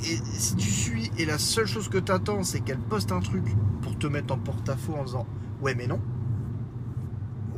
Et 0.00 0.16
si 0.32 0.56
tu 0.56 0.70
suis 0.70 1.10
et 1.18 1.26
la 1.26 1.36
seule 1.36 1.66
chose 1.66 1.90
que 1.90 1.98
tu 1.98 2.10
attends, 2.10 2.42
c'est 2.42 2.60
qu'elle 2.60 2.78
poste 2.78 3.12
un 3.12 3.20
truc 3.20 3.44
pour 3.82 3.98
te 3.98 4.06
mettre 4.06 4.32
en 4.32 4.38
porte-à-faux 4.38 4.94
en 4.94 5.04
disant 5.04 5.26
Ouais, 5.60 5.74
mais 5.74 5.86
non. 5.86 6.00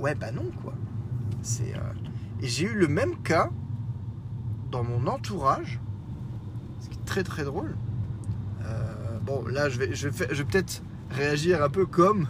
Ouais, 0.01 0.17
bah 0.17 0.33
non, 0.33 0.51
quoi. 0.61 0.75
C'est. 1.43 1.77
Euh, 1.77 1.93
et 2.43 2.49
j'ai 2.49 2.67
eu 2.67 2.75
le 2.75 2.89
même 2.89 3.17
cas 3.23 3.51
dans 4.73 4.83
mon 4.83 5.07
entourage, 5.07 5.81
très 7.23 7.45
drôle. 7.45 7.77
Euh, 8.65 9.19
bon, 9.25 9.45
là, 9.47 9.69
je 9.69 9.79
vais, 9.79 9.95
je 9.95 10.09
vais, 10.09 10.45
peut-être 10.45 10.83
réagir 11.11 11.63
un 11.63 11.69
peu 11.69 11.87
comme, 11.87 12.27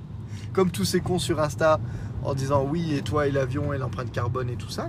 comme 0.52 0.70
tous 0.70 0.84
ces 0.84 1.00
cons 1.00 1.18
sur 1.18 1.40
Insta 1.40 1.80
en 2.22 2.34
disant 2.34 2.64
oui, 2.64 2.94
et 2.94 3.02
toi 3.02 3.26
et 3.26 3.30
l'avion 3.30 3.72
et 3.72 3.78
l'empreinte 3.78 4.10
carbone 4.10 4.50
et 4.50 4.56
tout 4.56 4.70
ça. 4.70 4.88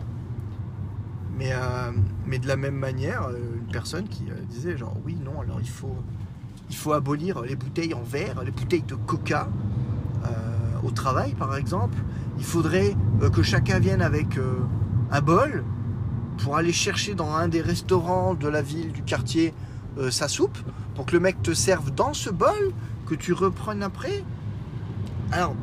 Mais, 1.37 1.51
euh, 1.53 1.91
mais 2.25 2.39
de 2.39 2.47
la 2.47 2.57
même 2.57 2.75
manière, 2.75 3.27
euh, 3.27 3.55
une 3.55 3.71
personne 3.71 4.07
qui 4.07 4.25
disait 4.49 4.77
genre 4.77 4.95
oui, 5.05 5.17
non, 5.23 5.41
alors 5.41 5.59
il 5.61 5.69
faut, 5.69 5.95
il 6.69 6.75
faut 6.75 6.93
abolir 6.93 7.41
les 7.41 7.55
bouteilles 7.55 7.93
en 7.93 8.03
verre, 8.03 8.43
les 8.43 8.51
bouteilles 8.51 8.83
de 8.83 8.95
coca 8.95 9.47
au 10.81 10.91
travail 10.91 11.33
par 11.33 11.55
exemple. 11.57 11.97
Il 12.37 12.45
faudrait 12.45 12.95
que 13.33 13.43
chacun 13.43 13.79
vienne 13.79 14.01
avec 14.01 14.39
un 15.11 15.21
bol 15.21 15.65
pour 16.43 16.55
aller 16.57 16.73
chercher 16.73 17.15
dans 17.15 17.33
un 17.33 17.47
des 17.47 17.61
restaurants 17.61 18.33
de 18.33 18.47
la 18.47 18.61
ville, 18.61 18.91
du 18.91 19.03
quartier, 19.03 19.53
sa 20.09 20.29
soupe, 20.29 20.57
pour 20.95 21.05
que 21.05 21.13
le 21.13 21.19
mec 21.19 21.41
te 21.41 21.53
serve 21.53 21.91
dans 21.91 22.13
ce 22.13 22.29
bol, 22.29 22.71
que 23.05 23.15
tu 23.15 23.33
reprennes 23.33 23.83
après. 23.83 24.23
Alors, 25.31 25.55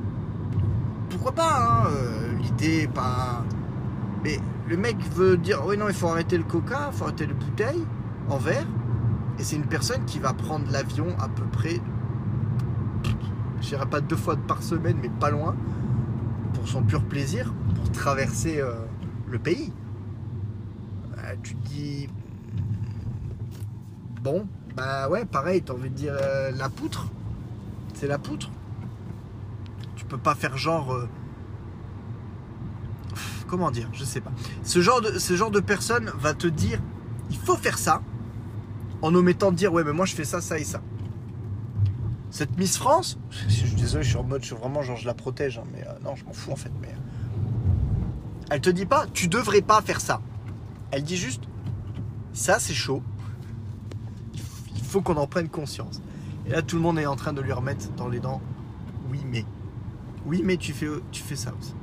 pourquoi 1.10 1.32
pas, 1.32 1.84
hein, 1.84 1.90
euh, 1.90 2.32
l'idée 2.42 2.88
pas. 2.88 3.44
Mais 4.24 4.38
le 4.68 4.76
mec 4.76 4.96
veut 5.14 5.36
dire 5.36 5.62
oui 5.66 5.76
non 5.76 5.88
il 5.88 5.94
faut 5.94 6.08
arrêter 6.08 6.36
le 6.36 6.44
coca, 6.44 6.90
il 6.92 6.96
faut 6.96 7.04
arrêter 7.04 7.26
les 7.26 7.34
bouteilles 7.34 7.84
en 8.28 8.38
verre. 8.38 8.66
Et 9.38 9.44
c'est 9.44 9.56
une 9.56 9.66
personne 9.66 10.04
qui 10.04 10.18
va 10.18 10.32
prendre 10.32 10.70
l'avion 10.70 11.08
à 11.20 11.28
peu 11.28 11.44
près. 11.44 11.80
je 13.60 13.68
dirais 13.68 13.86
pas 13.86 14.00
deux 14.00 14.16
fois 14.16 14.36
par 14.36 14.62
semaine, 14.62 14.96
mais 15.00 15.10
pas 15.20 15.30
loin, 15.30 15.54
pour 16.54 16.66
son 16.68 16.82
pur 16.82 17.02
plaisir, 17.02 17.52
pour 17.74 17.90
traverser 17.92 18.60
euh, 18.60 18.72
le 19.28 19.38
pays. 19.38 19.72
Tu 21.42 21.54
dis, 21.54 22.08
bon, 24.22 24.46
bah 24.76 25.08
ouais, 25.08 25.24
pareil, 25.24 25.62
t'as 25.62 25.72
envie 25.72 25.90
de 25.90 25.94
dire 25.94 26.14
euh, 26.20 26.50
la 26.52 26.68
poutre, 26.68 27.06
c'est 27.94 28.08
la 28.08 28.18
poutre? 28.18 28.50
Tu 29.96 30.04
peux 30.04 30.18
pas 30.18 30.34
faire 30.34 30.56
genre. 30.56 30.92
euh, 30.92 31.08
comment 33.46 33.70
dire, 33.70 33.88
je 33.92 34.04
sais 34.04 34.20
pas. 34.20 34.32
Ce 34.62 34.80
genre 34.80 35.00
de, 35.00 35.18
genre 35.18 35.50
de 35.50 35.60
personne 35.60 36.10
va 36.18 36.34
te 36.34 36.46
dire, 36.46 36.80
il 37.30 37.36
faut 37.36 37.56
faire 37.56 37.78
ça, 37.78 38.02
en 39.02 39.14
omettant 39.14 39.52
de 39.52 39.56
dire, 39.56 39.72
ouais, 39.72 39.84
mais 39.84 39.92
moi 39.92 40.06
je 40.06 40.14
fais 40.14 40.24
ça, 40.24 40.40
ça 40.40 40.58
et 40.58 40.64
ça. 40.64 40.80
Cette 42.30 42.58
Miss 42.58 42.76
France, 42.76 43.18
je 43.30 43.48
suis 43.48 43.74
désolé, 43.76 44.02
je 44.02 44.08
suis 44.10 44.18
en 44.18 44.24
mode, 44.24 44.42
je 44.42 44.48
suis 44.48 44.56
vraiment 44.56 44.82
genre, 44.82 44.96
je 44.96 45.06
la 45.06 45.14
protège, 45.14 45.58
hein, 45.58 45.64
mais 45.72 45.82
euh, 45.86 45.92
non, 46.04 46.16
je 46.16 46.24
m'en 46.24 46.32
fous 46.32 46.50
en 46.52 46.56
fait. 46.56 46.72
Mais 46.82 46.92
elle 48.50 48.60
te 48.60 48.70
dit 48.70 48.84
pas, 48.84 49.06
tu 49.12 49.28
devrais 49.28 49.62
pas 49.62 49.80
faire 49.80 50.00
ça. 50.00 50.20
Elle 50.96 51.02
dit 51.02 51.18
juste, 51.18 51.42
ça 52.32 52.58
c'est 52.58 52.72
chaud. 52.72 53.02
Il 54.76 54.82
faut 54.82 55.02
qu'on 55.02 55.18
en 55.18 55.26
prenne 55.26 55.50
conscience. 55.50 56.00
Et 56.46 56.52
là, 56.52 56.62
tout 56.62 56.76
le 56.76 56.80
monde 56.80 56.98
est 56.98 57.04
en 57.04 57.16
train 57.16 57.34
de 57.34 57.42
lui 57.42 57.52
remettre 57.52 57.92
dans 57.96 58.08
les 58.08 58.18
dents, 58.18 58.40
oui 59.10 59.20
mais, 59.26 59.44
oui 60.24 60.40
mais 60.42 60.56
tu 60.56 60.72
fais, 60.72 60.86
tu 61.12 61.36
ça 61.36 61.52
aussi. 61.60 61.74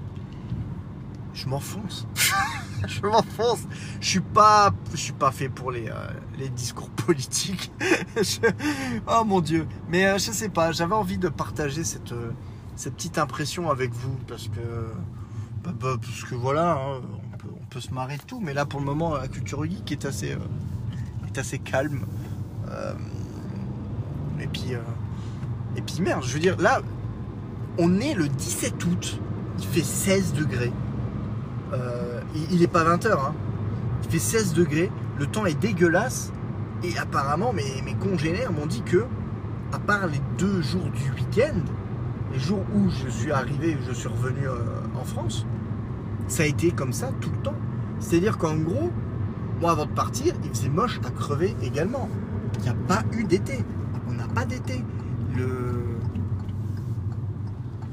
Je 1.35 1.47
m'enfonce. 1.47 2.07
je 2.87 3.01
m'enfonce. 3.01 3.67
Je 4.01 4.07
suis 4.07 4.19
pas, 4.19 4.73
je 4.93 4.97
suis 4.97 5.13
pas 5.13 5.29
fait 5.29 5.47
pour 5.47 5.69
les, 5.69 5.89
euh, 5.89 6.47
discours 6.55 6.89
politiques. 7.05 7.71
Oh 9.05 9.23
mon 9.23 9.41
dieu. 9.41 9.67
Mais 9.89 10.07
euh, 10.07 10.17
je 10.17 10.31
sais 10.31 10.49
pas. 10.49 10.71
J'avais 10.71 10.95
envie 10.95 11.19
de 11.19 11.29
partager 11.29 11.83
cette, 11.83 12.13
euh, 12.13 12.31
petite 12.75 13.19
impression 13.19 13.69
avec 13.69 13.91
vous 13.93 14.17
parce 14.27 14.47
que, 14.47 14.91
bah, 15.63 15.71
bah, 15.79 15.97
parce 16.01 16.23
que 16.23 16.33
voilà, 16.33 16.79
hein, 16.79 17.01
peut, 17.73 17.79
se 17.79 17.93
marrer 17.93 18.17
de 18.17 18.21
tout. 18.23 18.39
Mais 18.39 18.53
là, 18.53 18.65
pour 18.65 18.79
le 18.79 18.85
moment, 18.85 19.15
la 19.15 19.27
culture 19.27 19.63
geek 19.65 19.91
est 19.91 20.05
assez, 20.05 20.33
euh, 20.33 21.27
est 21.27 21.37
assez 21.37 21.59
calme. 21.59 22.05
Euh, 22.69 22.93
et 24.39 24.47
puis, 24.47 24.73
euh, 24.73 24.79
et 25.75 25.81
puis 25.81 26.01
merde. 26.01 26.23
Je 26.23 26.33
veux 26.33 26.39
dire, 26.39 26.57
là, 26.59 26.81
on 27.77 27.99
est 27.99 28.13
le 28.13 28.27
17 28.27 28.85
août. 28.85 29.19
Il 29.59 29.65
fait 29.65 29.83
16 29.83 30.33
degrés. 30.33 30.71
Il, 32.35 32.55
il 32.55 32.63
est 32.63 32.67
pas 32.67 32.83
20h. 32.83 33.11
Hein. 33.11 33.33
Il 34.03 34.09
fait 34.09 34.19
16 34.19 34.53
degrés. 34.53 34.91
Le 35.17 35.25
temps 35.27 35.45
est 35.45 35.59
dégueulasse. 35.59 36.31
Et 36.83 36.97
apparemment, 36.97 37.53
mes, 37.53 37.81
mes 37.83 37.95
congénères 37.95 38.51
m'ont 38.51 38.65
dit 38.65 38.83
que, 38.83 39.05
à 39.71 39.79
part 39.79 40.07
les 40.07 40.21
deux 40.37 40.61
jours 40.61 40.89
du 40.91 41.11
week-end, 41.11 41.59
les 42.33 42.39
jours 42.39 42.63
où 42.75 42.89
je 42.89 43.09
suis 43.09 43.31
arrivé, 43.31 43.77
je 43.87 43.93
suis 43.93 44.09
revenu 44.09 44.47
en 44.95 45.03
France, 45.05 45.45
ça 46.27 46.43
a 46.43 46.45
été 46.45 46.71
comme 46.71 46.91
ça 46.91 47.11
tout 47.21 47.29
le 47.29 47.37
temps. 47.37 47.55
C'est-à-dire 48.03 48.37
qu'en 48.37 48.57
gros, 48.57 48.91
moi 49.61 49.71
avant 49.71 49.85
de 49.85 49.91
partir, 49.91 50.33
il 50.43 50.49
faisait 50.49 50.69
moche 50.69 50.99
à 51.05 51.09
crever 51.09 51.55
également. 51.63 52.09
Il 52.57 52.63
n'y 52.63 52.69
a 52.69 52.75
pas 52.87 53.03
eu 53.13 53.23
d'été. 53.23 53.63
On 54.09 54.11
n'a 54.11 54.27
pas 54.27 54.45
d'été. 54.45 54.83
Le... 55.35 55.97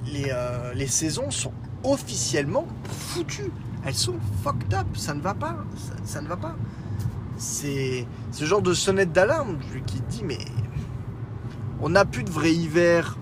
Les, 0.06 0.26
euh, 0.30 0.74
les 0.74 0.88
saisons 0.88 1.30
sont 1.30 1.52
officiellement 1.84 2.66
foutues. 2.88 3.52
Elles 3.84 3.94
sont 3.94 4.16
fucked 4.42 4.74
up. 4.74 4.86
Ça 4.94 5.14
ne 5.14 5.20
va 5.20 5.32
pas. 5.32 5.56
Ça, 6.04 6.20
ne 6.20 6.26
va 6.26 6.36
pas. 6.36 6.56
C'est 7.36 8.06
ce 8.32 8.44
genre 8.44 8.62
de 8.62 8.74
sonnette 8.74 9.12
d'alarme 9.12 9.58
qui 9.86 10.00
dit 10.08 10.24
mais 10.24 10.38
on 11.80 11.88
n'a 11.88 12.04
plus 12.04 12.24
de 12.24 12.30
vrai 12.30 12.52
hiver. 12.52 13.16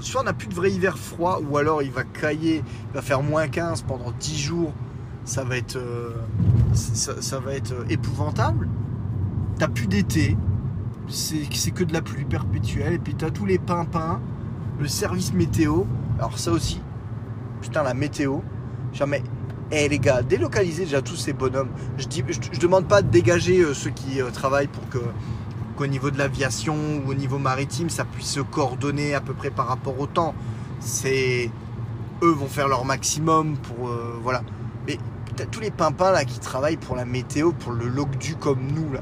Soit 0.00 0.22
on 0.22 0.24
n'a 0.24 0.32
plus 0.32 0.48
de 0.48 0.54
vrai 0.54 0.72
hiver 0.72 0.98
froid 0.98 1.40
ou 1.48 1.58
alors 1.58 1.82
il 1.82 1.90
va 1.90 2.04
cailler, 2.04 2.62
il 2.90 2.94
va 2.94 3.02
faire 3.02 3.22
moins 3.22 3.46
15 3.46 3.82
pendant 3.82 4.10
10 4.10 4.38
jours. 4.38 4.72
Ça 5.28 5.44
va 5.44 5.58
être, 5.58 5.76
euh, 5.76 6.14
euh, 6.72 7.84
épouvantable. 7.90 8.66
T'as 9.58 9.68
plus 9.68 9.86
d'été. 9.86 10.38
C'est 11.06 11.70
que 11.70 11.84
de 11.84 11.92
la 11.92 12.00
pluie 12.00 12.24
perpétuelle. 12.24 12.94
Et 12.94 12.98
puis 12.98 13.14
t'as 13.14 13.28
tous 13.28 13.44
les 13.44 13.58
pimpins, 13.58 14.22
le 14.80 14.88
service 14.88 15.34
météo. 15.34 15.82
Alors 16.18 16.38
ça 16.38 16.50
aussi, 16.50 16.80
putain 17.60 17.82
la 17.82 17.92
météo. 17.92 18.38
Jamais. 18.94 19.22
Eh 19.70 19.86
les 19.90 19.98
gars, 19.98 20.22
délocalisez 20.22 20.84
déjà 20.84 21.02
tous 21.02 21.16
ces 21.16 21.34
bonhommes. 21.34 21.68
Je 21.98 22.06
dis, 22.06 22.24
je, 22.26 22.38
je 22.50 22.58
demande 22.58 22.86
pas 22.86 23.02
de 23.02 23.10
dégager 23.10 23.60
euh, 23.60 23.74
ceux 23.74 23.90
qui 23.90 24.20
travaillent 24.32 24.66
pour 24.66 24.88
que 24.88 24.98
qu'au 25.76 25.86
niveau 25.86 26.10
de 26.10 26.16
l'aviation 26.16 26.74
ou 27.04 27.10
au 27.10 27.14
niveau 27.14 27.36
maritime, 27.36 27.90
ça 27.90 28.06
puisse 28.06 28.30
se 28.30 28.40
coordonner 28.40 29.14
à 29.14 29.20
peu 29.20 29.34
près 29.34 29.50
par 29.50 29.68
rapport 29.68 30.00
au 30.00 30.06
temps. 30.06 30.34
C'est 30.80 31.50
eux 32.22 32.32
vont 32.32 32.48
faire 32.48 32.66
leur 32.66 32.86
maximum 32.86 33.58
pour 33.58 33.90
voilà. 34.22 34.42
Tous 35.46 35.60
les 35.60 35.70
pimpins 35.70 36.10
là 36.10 36.24
qui 36.24 36.38
travaillent 36.40 36.76
pour 36.76 36.96
la 36.96 37.04
météo, 37.04 37.52
pour 37.52 37.72
le 37.72 37.86
logdu 37.86 38.34
comme 38.34 38.60
nous 38.74 38.92
là, 38.92 39.00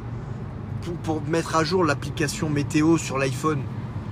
pour, 1.03 1.23
mettre 1.23 1.57
à 1.57 1.65
jour 1.65 1.85
l'application 1.85 2.51
météo 2.51 2.99
sur 2.99 3.19
l'iPhone. 3.19 3.61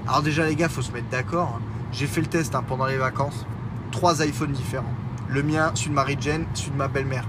Alors 0.08 0.22
déjà 0.22 0.46
les 0.46 0.56
gars, 0.56 0.68
faut 0.68 0.82
se 0.82 0.92
mettre 0.92 1.08
d'accord. 1.10 1.58
hein. 1.58 1.62
J'ai 1.92 2.06
fait 2.06 2.20
le 2.20 2.26
test 2.26 2.54
hein, 2.54 2.64
pendant 2.66 2.87
les 2.87 2.96
vacances. 2.96 3.46
Trois 3.92 4.24
iPhones 4.26 4.52
différents. 4.52 4.92
Le 5.28 5.42
mien, 5.42 5.70
celui 5.74 5.90
de 5.90 5.94
Marie-Jane, 5.94 6.46
celui 6.54 6.72
de 6.72 6.76
ma 6.76 6.88
belle-mère. 6.88 7.28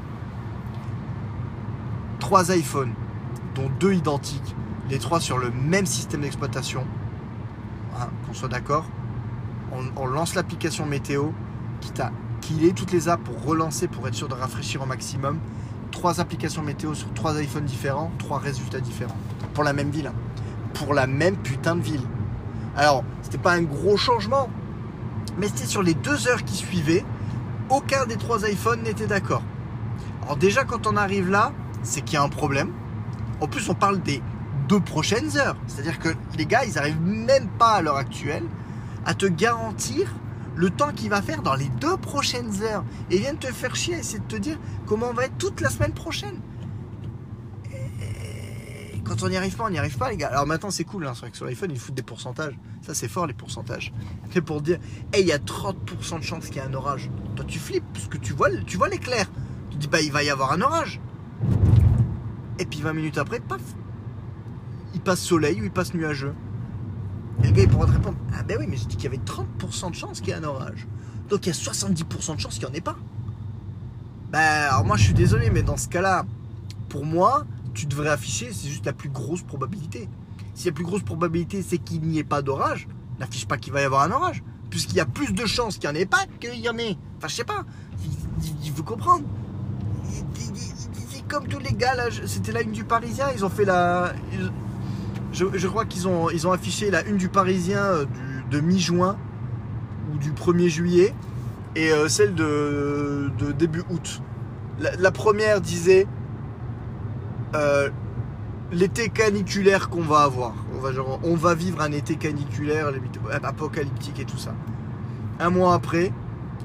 Trois 2.19 2.55
iPhones, 2.55 2.93
dont 3.53 3.69
deux 3.79 3.93
identiques, 3.93 4.55
les 4.89 4.97
trois 4.97 5.19
sur 5.19 5.37
le 5.37 5.51
même 5.51 5.85
système 5.85 6.21
d'exploitation. 6.21 6.85
Hein, 7.99 8.07
Qu'on 8.25 8.33
soit 8.33 8.49
d'accord. 8.49 8.85
On, 9.71 9.83
on 10.01 10.07
lance 10.07 10.35
l'application 10.35 10.85
météo, 10.85 11.29
quitte 11.81 11.99
à 11.99 12.11
killer 12.41 12.73
toutes 12.73 12.91
les 12.91 13.09
apps 13.09 13.23
pour 13.23 13.43
relancer, 13.43 13.87
pour 13.87 14.07
être 14.07 14.13
sûr 14.15 14.27
de 14.27 14.33
rafraîchir 14.33 14.81
au 14.81 14.85
maximum. 14.85 15.39
Trois 15.91 16.19
applications 16.19 16.61
météo 16.61 16.93
sur 16.93 17.13
trois 17.13 17.41
iPhones 17.41 17.65
différents, 17.65 18.11
trois 18.17 18.39
résultats 18.39 18.79
différents. 18.79 19.17
Pour 19.53 19.63
la 19.63 19.73
même 19.73 19.89
ville. 19.89 20.07
hein. 20.07 20.13
Pour 20.73 20.93
la 20.93 21.07
même 21.07 21.37
putain 21.37 21.75
de 21.75 21.81
ville. 21.81 22.03
Alors, 22.75 23.03
c'était 23.21 23.37
pas 23.37 23.53
un 23.53 23.61
gros 23.61 23.95
changement, 23.95 24.49
mais 25.37 25.47
c'était 25.47 25.65
sur 25.65 25.81
les 25.81 25.93
deux 25.93 26.27
heures 26.27 26.43
qui 26.43 26.55
suivaient, 26.55 27.05
aucun 27.69 28.05
des 28.05 28.17
trois 28.17 28.47
iPhones 28.49 28.83
n'était 28.83 29.07
d'accord. 29.07 29.41
Alors 30.23 30.37
déjà, 30.37 30.63
quand 30.65 30.85
on 30.87 30.97
arrive 30.97 31.29
là, 31.29 31.53
c'est 31.83 32.01
qu'il 32.01 32.15
y 32.15 32.17
a 32.17 32.23
un 32.23 32.29
problème. 32.29 32.71
En 33.41 33.47
plus, 33.47 33.69
on 33.69 33.75
parle 33.75 34.01
des 34.01 34.21
deux 34.67 34.79
prochaines 34.79 35.37
heures. 35.37 35.55
C'est-à-dire 35.67 35.99
que 35.99 36.09
les 36.37 36.45
gars, 36.45 36.65
ils 36.65 36.77
arrivent 36.77 37.01
même 37.01 37.47
pas 37.47 37.73
à 37.73 37.81
l'heure 37.81 37.97
actuelle 37.97 38.43
à 39.05 39.13
te 39.13 39.25
garantir 39.25 40.13
le 40.55 40.69
temps 40.69 40.91
qu'il 40.91 41.09
va 41.09 41.21
faire 41.21 41.41
dans 41.41 41.55
les 41.55 41.69
deux 41.79 41.97
prochaines 41.97 42.61
heures. 42.63 42.83
Et 43.09 43.15
ils 43.15 43.21
viennent 43.21 43.37
te 43.37 43.47
faire 43.47 43.75
chier, 43.75 43.95
essayer 43.95 44.19
de 44.19 44.25
te 44.25 44.35
dire 44.35 44.57
comment 44.85 45.09
on 45.09 45.13
va 45.13 45.25
être 45.25 45.37
toute 45.37 45.61
la 45.61 45.69
semaine 45.69 45.93
prochaine. 45.93 46.39
Et 47.71 48.99
quand 49.03 49.23
on 49.23 49.29
n'y 49.29 49.37
arrive 49.37 49.55
pas, 49.55 49.65
on 49.65 49.69
n'y 49.69 49.77
arrive 49.77 49.97
pas, 49.97 50.09
les 50.09 50.17
gars. 50.17 50.29
Alors 50.29 50.47
maintenant, 50.47 50.71
c'est 50.71 50.83
cool, 50.83 51.05
hein, 51.05 51.13
sur 51.33 51.45
l'iPhone, 51.45 51.71
ils 51.71 51.79
foutent 51.79 51.95
des 51.95 52.03
pourcentages. 52.03 52.57
Ça, 52.81 52.93
c'est 52.93 53.07
fort, 53.07 53.27
les 53.27 53.33
pourcentages. 53.33 53.93
C'est 54.31 54.41
pour 54.41 54.61
dire, 54.61 54.79
hey, 55.13 55.21
il 55.21 55.27
y 55.27 55.31
a 55.31 55.39
30% 55.39 56.19
de 56.19 56.23
chance 56.23 56.47
qu'il 56.47 56.57
y 56.57 56.59
ait 56.59 56.61
un 56.61 56.73
orage. 56.73 57.09
Toi, 57.35 57.45
tu 57.45 57.59
flippes, 57.59 57.85
parce 57.93 58.07
que 58.07 58.17
tu 58.17 58.33
vois, 58.33 58.49
tu 58.65 58.77
vois 58.77 58.89
l'éclair. 58.89 59.27
Tu 59.71 59.77
dis, 59.77 59.87
bah, 59.87 60.01
il 60.01 60.11
va 60.11 60.23
y 60.23 60.29
avoir 60.29 60.51
un 60.53 60.61
orage. 60.61 61.01
Et 62.59 62.65
puis 62.65 62.81
20 62.81 62.93
minutes 62.93 63.17
après, 63.17 63.39
paf, 63.39 63.61
il 64.93 65.01
passe 65.01 65.19
soleil 65.19 65.59
ou 65.61 65.65
il 65.65 65.71
passe 65.71 65.93
nuageux. 65.93 66.33
Et 67.43 67.47
le 67.47 67.51
gars, 67.51 67.63
il 67.63 67.69
pourra 67.69 67.85
te 67.85 67.91
répondre, 67.91 68.17
ah 68.37 68.43
ben 68.43 68.57
oui, 68.59 68.65
mais 68.67 68.77
j'ai 68.77 68.85
dit 68.85 68.95
qu'il 68.95 69.05
y 69.05 69.07
avait 69.07 69.17
30% 69.23 69.89
de 69.91 69.95
chance 69.95 70.19
qu'il 70.19 70.29
y 70.29 70.31
ait 70.31 70.35
un 70.35 70.43
orage. 70.43 70.87
Donc 71.29 71.45
il 71.45 71.49
y 71.49 71.51
a 71.51 71.55
70% 71.55 72.35
de 72.35 72.39
chance 72.41 72.55
qu'il 72.55 72.65
n'y 72.65 72.71
en 72.71 72.73
ait 72.75 72.81
pas. 72.81 72.95
Ben, 74.31 74.39
alors 74.69 74.85
moi, 74.85 74.97
je 74.97 75.03
suis 75.03 75.13
désolé, 75.13 75.49
mais 75.49 75.63
dans 75.63 75.77
ce 75.77 75.87
cas-là, 75.87 76.25
pour 76.89 77.05
moi, 77.05 77.45
tu 77.73 77.85
devrais 77.85 78.09
afficher, 78.09 78.51
c'est 78.53 78.69
juste 78.69 78.85
la 78.85 78.93
plus 78.93 79.09
grosse 79.09 79.41
probabilité. 79.43 80.09
Si 80.53 80.67
la 80.67 80.73
plus 80.73 80.83
grosse 80.85 81.03
probabilité, 81.03 81.61
c'est 81.61 81.77
qu'il 81.77 82.01
n'y 82.01 82.19
ait 82.19 82.23
pas 82.23 82.41
d'orage, 82.41 82.87
n'affiche 83.19 83.47
pas 83.47 83.57
qu'il 83.57 83.73
va 83.73 83.81
y 83.81 83.83
avoir 83.83 84.03
un 84.03 84.11
orage. 84.11 84.43
Puisqu'il 84.69 84.95
y 84.95 84.99
a 85.01 85.05
plus 85.05 85.33
de 85.33 85.45
chances 85.45 85.77
qu'il 85.77 85.89
n'y 85.89 85.97
en 85.97 85.99
ait 85.99 86.05
pas 86.05 86.25
qu'il 86.39 86.59
y 86.59 86.69
en 86.69 86.77
ait. 86.77 86.97
Enfin, 87.17 87.27
je 87.27 87.35
sais 87.35 87.43
pas. 87.43 87.63
Il, 88.63 88.71
faut 88.71 88.83
comprendre. 88.83 89.23
C'est 91.09 91.25
comme 91.27 91.47
tous 91.47 91.59
les 91.59 91.71
gars, 91.73 91.95
là. 91.95 92.09
je- 92.09 92.25
C'était 92.25 92.51
la 92.51 92.61
une 92.61 92.71
du 92.71 92.83
Parisien. 92.83 93.27
Ils 93.35 93.45
ont 93.45 93.49
fait 93.49 93.65
la. 93.65 94.13
Je, 95.35 95.67
crois 95.67 95.85
qu'ils 95.85 96.07
ont, 96.07 96.51
affiché 96.51 96.89
la 96.89 97.05
une 97.05 97.17
du 97.17 97.29
Parisien 97.29 97.83
euh, 97.83 98.05
de 98.49 98.59
mi-juin 98.59 99.17
ou 100.11 100.17
du 100.17 100.31
1er 100.31 100.69
juillet 100.69 101.13
et 101.75 101.91
euh, 101.91 102.07
celle 102.07 102.33
de, 102.33 103.31
début 103.57 103.83
août. 103.89 104.21
La, 104.79 105.11
première 105.11 105.61
disait 105.61 106.07
euh, 107.53 107.89
l'été 108.71 109.09
caniculaire 109.09 109.89
qu'on 109.89 110.01
va 110.01 110.19
avoir. 110.19 110.53
On 110.75 110.79
va, 110.79 110.89
on 111.23 111.35
va 111.35 111.53
vivre 111.53 111.81
un 111.81 111.91
été 111.91 112.15
caniculaire, 112.15 112.91
apocalyptique 113.43 114.19
et 114.19 114.25
tout 114.25 114.37
ça. 114.37 114.53
Un 115.39 115.49
mois 115.49 115.73
après, 115.73 116.11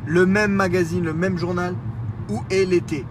le 0.07 0.27
même 0.27 0.53
magazine, 0.53 1.05
le 1.05 1.15
même 1.15 1.39
journal, 1.39 1.75
où 2.29 2.43
est 2.51 2.65
l'été? 2.65 3.05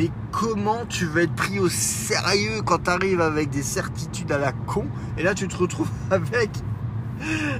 Mais 0.00 0.10
comment 0.32 0.86
tu 0.86 1.04
vas 1.04 1.24
être 1.24 1.34
pris 1.34 1.58
au 1.58 1.68
sérieux 1.68 2.62
quand 2.64 2.84
tu 2.84 2.88
arrives 2.90 3.20
avec 3.20 3.50
des 3.50 3.62
certitudes 3.62 4.32
à 4.32 4.38
la 4.38 4.52
con 4.52 4.86
et 5.18 5.22
là 5.22 5.34
tu 5.34 5.46
te 5.46 5.54
retrouves 5.54 5.90
avec 6.10 6.48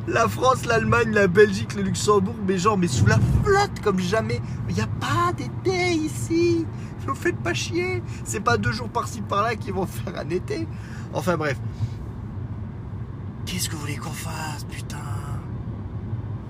La 0.09 0.26
France, 0.26 0.64
l'Allemagne, 0.64 1.11
la 1.11 1.26
Belgique, 1.26 1.74
le 1.74 1.83
Luxembourg, 1.83 2.35
mais 2.48 2.57
genre, 2.57 2.79
mais 2.79 2.88
sous 2.88 3.05
la 3.05 3.18
flotte 3.44 3.81
comme 3.83 4.00
jamais. 4.00 4.40
Il 4.70 4.74
n'y 4.74 4.81
a 4.81 4.87
pas 4.87 5.35
d'été 5.37 5.92
ici. 5.92 6.64
Vous 7.07 7.14
faites 7.14 7.37
pas 7.37 7.53
chier. 7.53 8.03
C'est 8.24 8.40
pas 8.40 8.57
deux 8.57 8.72
jours 8.72 8.88
par-ci 8.88 9.20
par-là 9.20 9.55
qui 9.57 9.70
vont 9.70 9.85
faire 9.87 10.18
un 10.18 10.31
été. 10.31 10.66
Enfin 11.12 11.37
bref. 11.37 11.61
Qu'est-ce 13.44 13.68
que 13.68 13.74
vous 13.74 13.83
voulez 13.83 13.96
qu'on 13.96 14.12
fasse, 14.12 14.64
putain? 14.64 14.96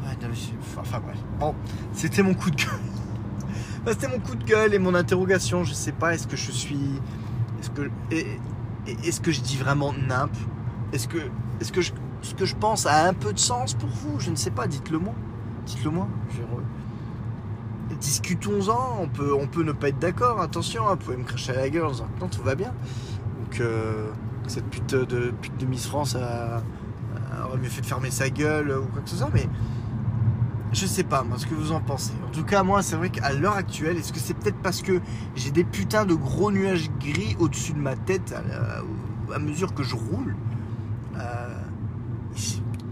Ouais, 0.05 0.17
non, 0.23 0.29
mais 0.31 0.81
Enfin 0.81 1.01
bref. 1.01 1.19
Bon, 1.41 1.53
c'était 1.93 2.23
mon 2.23 2.35
coup 2.35 2.53
de 2.53 2.57
gueule. 2.63 3.10
Bah, 3.85 3.93
c'était 3.93 4.09
mon 4.09 4.19
coup 4.19 4.35
de 4.35 4.45
gueule 4.45 4.75
et 4.75 4.79
mon 4.79 4.95
interrogation. 4.95 5.65
Je 5.65 5.73
sais 5.73 5.93
pas, 5.93 6.15
est-ce 6.15 6.27
que 6.27 6.37
je 6.37 6.51
suis. 6.51 7.01
Est-ce 7.61 7.71
que. 7.71 7.91
Est-ce 8.87 9.21
que 9.21 9.33
je 9.33 9.41
dis 9.41 9.57
vraiment 9.57 9.93
nimp? 9.93 10.33
Est-ce 10.93 11.09
que. 11.09 11.19
Est-ce 11.61 11.73
que 11.73 11.81
je. 11.81 11.93
Ce 12.23 12.35
que 12.35 12.45
je 12.45 12.55
pense 12.55 12.85
a 12.85 13.07
un 13.07 13.15
peu 13.15 13.33
de 13.33 13.39
sens 13.39 13.73
pour 13.73 13.89
vous? 13.89 14.21
Je 14.21 14.31
ne 14.31 14.37
sais 14.37 14.51
pas, 14.51 14.67
dites-le 14.67 14.99
moi. 14.99 15.15
Dites-le 15.65 15.91
moi. 15.91 16.07
Discutons-en, 17.99 18.99
on 19.03 19.09
peut, 19.09 19.35
on 19.35 19.47
peut 19.47 19.63
ne 19.63 19.73
pas 19.73 19.89
être 19.89 19.99
d'accord, 19.99 20.41
attention, 20.41 20.87
hein, 20.87 20.93
vous 20.93 21.05
pouvez 21.05 21.17
me 21.17 21.25
cracher 21.25 21.53
à 21.53 21.57
la 21.57 21.69
gueule 21.69 21.85
en 21.85 21.91
disant 21.91 22.09
non, 22.21 22.29
tout 22.29 22.43
va 22.43 22.55
bien. 22.55 22.73
Donc, 23.41 23.61
euh, 23.61 24.09
cette 24.47 24.65
pute 24.67 24.95
de, 24.95 25.33
pute 25.43 25.57
de 25.59 25.67
Miss 25.67 25.87
France 25.87 26.17
aurait 26.17 27.59
mieux 27.59 27.69
fait 27.69 27.81
de 27.83 27.87
fermer 27.87 28.11
sa 28.11 28.31
gueule 28.31 28.71
ou 28.71 28.87
quoi 28.87 29.03
que 29.03 29.11
ce 29.11 29.17
soit, 29.17 29.31
mais 29.35 29.49
je 30.73 30.87
sais 30.87 31.03
pas, 31.05 31.25
moi, 31.25 31.37
ce 31.39 31.47
que 31.47 31.55
vous 31.55 31.73
en 31.73 31.81
pensez. 31.81 32.13
En 32.29 32.31
tout 32.31 32.45
cas, 32.45 32.63
moi, 32.63 32.83
c'est 32.83 32.97
vrai 32.97 33.11
qu'à 33.11 33.33
l'heure 33.33 33.57
actuelle, 33.57 33.97
est-ce 33.97 34.13
que 34.13 34.21
c'est 34.21 34.35
peut-être 34.35 34.59
parce 34.63 34.83
que 34.83 35.01
j'ai 35.35 35.51
des 35.51 35.65
putains 35.65 36.05
de 36.07 36.15
gros 36.15 36.53
nuages 36.53 36.91
gris 37.01 37.37
au-dessus 37.41 37.73
de 37.73 37.79
ma 37.79 37.97
tête 37.97 38.33
à, 38.33 38.43
la- 38.43 39.35
à 39.35 39.39
mesure 39.39 39.75
que 39.75 39.83
je 39.83 39.97
roule 39.97 40.37
Euh, 41.19 41.55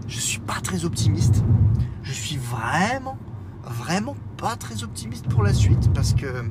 je, 0.07 0.19
suis 0.19 0.39
pas 0.39 0.59
très 0.61 0.83
optimiste. 0.85 1.41
Je 2.03 2.11
suis 2.11 2.37
vraiment, 2.37 3.17
vraiment 3.63 4.15
pas 4.37 4.55
très 4.55 4.83
optimiste 4.83 5.27
pour 5.29 5.41
la 5.43 5.53
suite 5.53 5.91
parce 5.93 6.13
que. 6.13 6.43